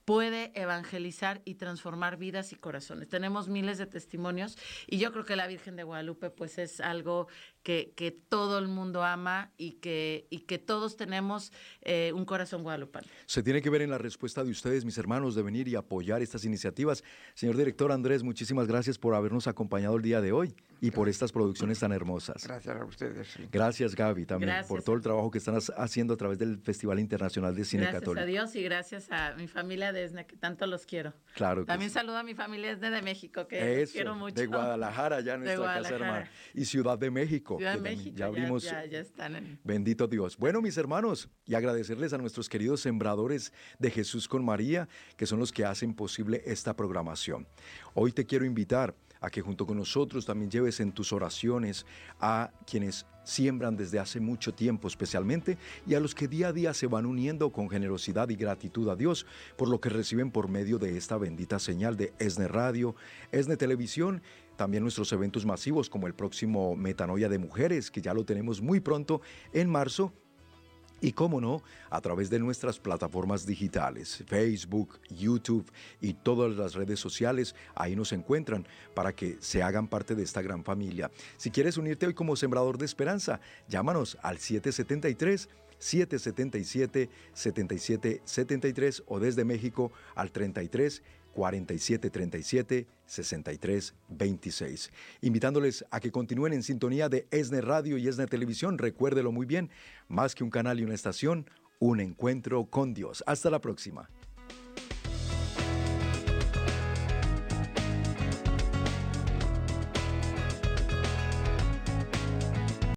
[0.09, 3.11] puede evangelizar y transformar vidas y corazones.
[3.11, 4.57] Tenemos miles de testimonios
[4.87, 7.29] y yo creo que la Virgen de Guadalupe pues es algo
[7.69, 11.53] que, que todo el mundo ama y que, y que todos tenemos
[11.83, 13.07] eh, un corazón guadalupano.
[13.27, 16.23] Se tiene que ver en la respuesta de ustedes, mis hermanos, de venir y apoyar
[16.23, 17.05] estas iniciativas.
[17.35, 21.31] Señor director Andrés, muchísimas gracias por habernos acompañado el día de hoy y por estas
[21.31, 22.47] producciones tan hermosas.
[22.47, 23.37] Gracias a ustedes.
[23.53, 27.55] Gracias Gaby también por todo el trabajo que están haciendo a través del Festival Internacional
[27.55, 28.13] de Cine Católico.
[28.13, 31.13] Gracias a Dios y gracias a mi familia de Esne, que tanto los quiero.
[31.35, 31.67] Claro.
[31.67, 34.37] También saludo a mi familia Esne de México, que quiero mucho.
[34.37, 36.31] De Guadalajara, ya nuestra casa hermana.
[36.55, 37.58] Y Ciudad de México.
[37.59, 38.63] Ya abrimos.
[38.65, 40.37] Ya, están Bendito Dios.
[40.37, 45.39] Bueno, mis hermanos, y agradecerles a nuestros queridos sembradores de Jesús con María, que son
[45.39, 47.47] los que hacen posible esta programación.
[47.95, 51.87] Hoy te quiero invitar a que junto con nosotros también lleves en tus oraciones
[52.21, 56.73] a quienes siembran desde hace mucho tiempo especialmente y a los que día a día
[56.73, 60.79] se van uniendo con generosidad y gratitud a Dios por lo que reciben por medio
[60.79, 62.95] de esta bendita señal de ESNE Radio,
[63.31, 64.23] ESNE Televisión
[64.59, 68.81] también nuestros eventos masivos como el próximo Metanoia de Mujeres, que ya lo tenemos muy
[68.81, 70.13] pronto en marzo,
[71.01, 76.99] y cómo no, a través de nuestras plataformas digitales, Facebook, YouTube y todas las redes
[76.99, 81.09] sociales, ahí nos encuentran para que se hagan parte de esta gran familia.
[81.37, 85.49] Si quieres unirte hoy como sembrador de esperanza, llámanos al 773
[85.79, 91.03] 777 7773 o desde México al 33
[91.39, 94.91] 4737 6326.
[95.23, 98.77] Invitándoles a que continúen en sintonía de ESNE Radio y ESNE Televisión.
[98.77, 99.71] Recuérdelo muy bien,
[100.09, 103.23] más que un canal y una estación, un encuentro con Dios.
[103.27, 104.11] Hasta la próxima.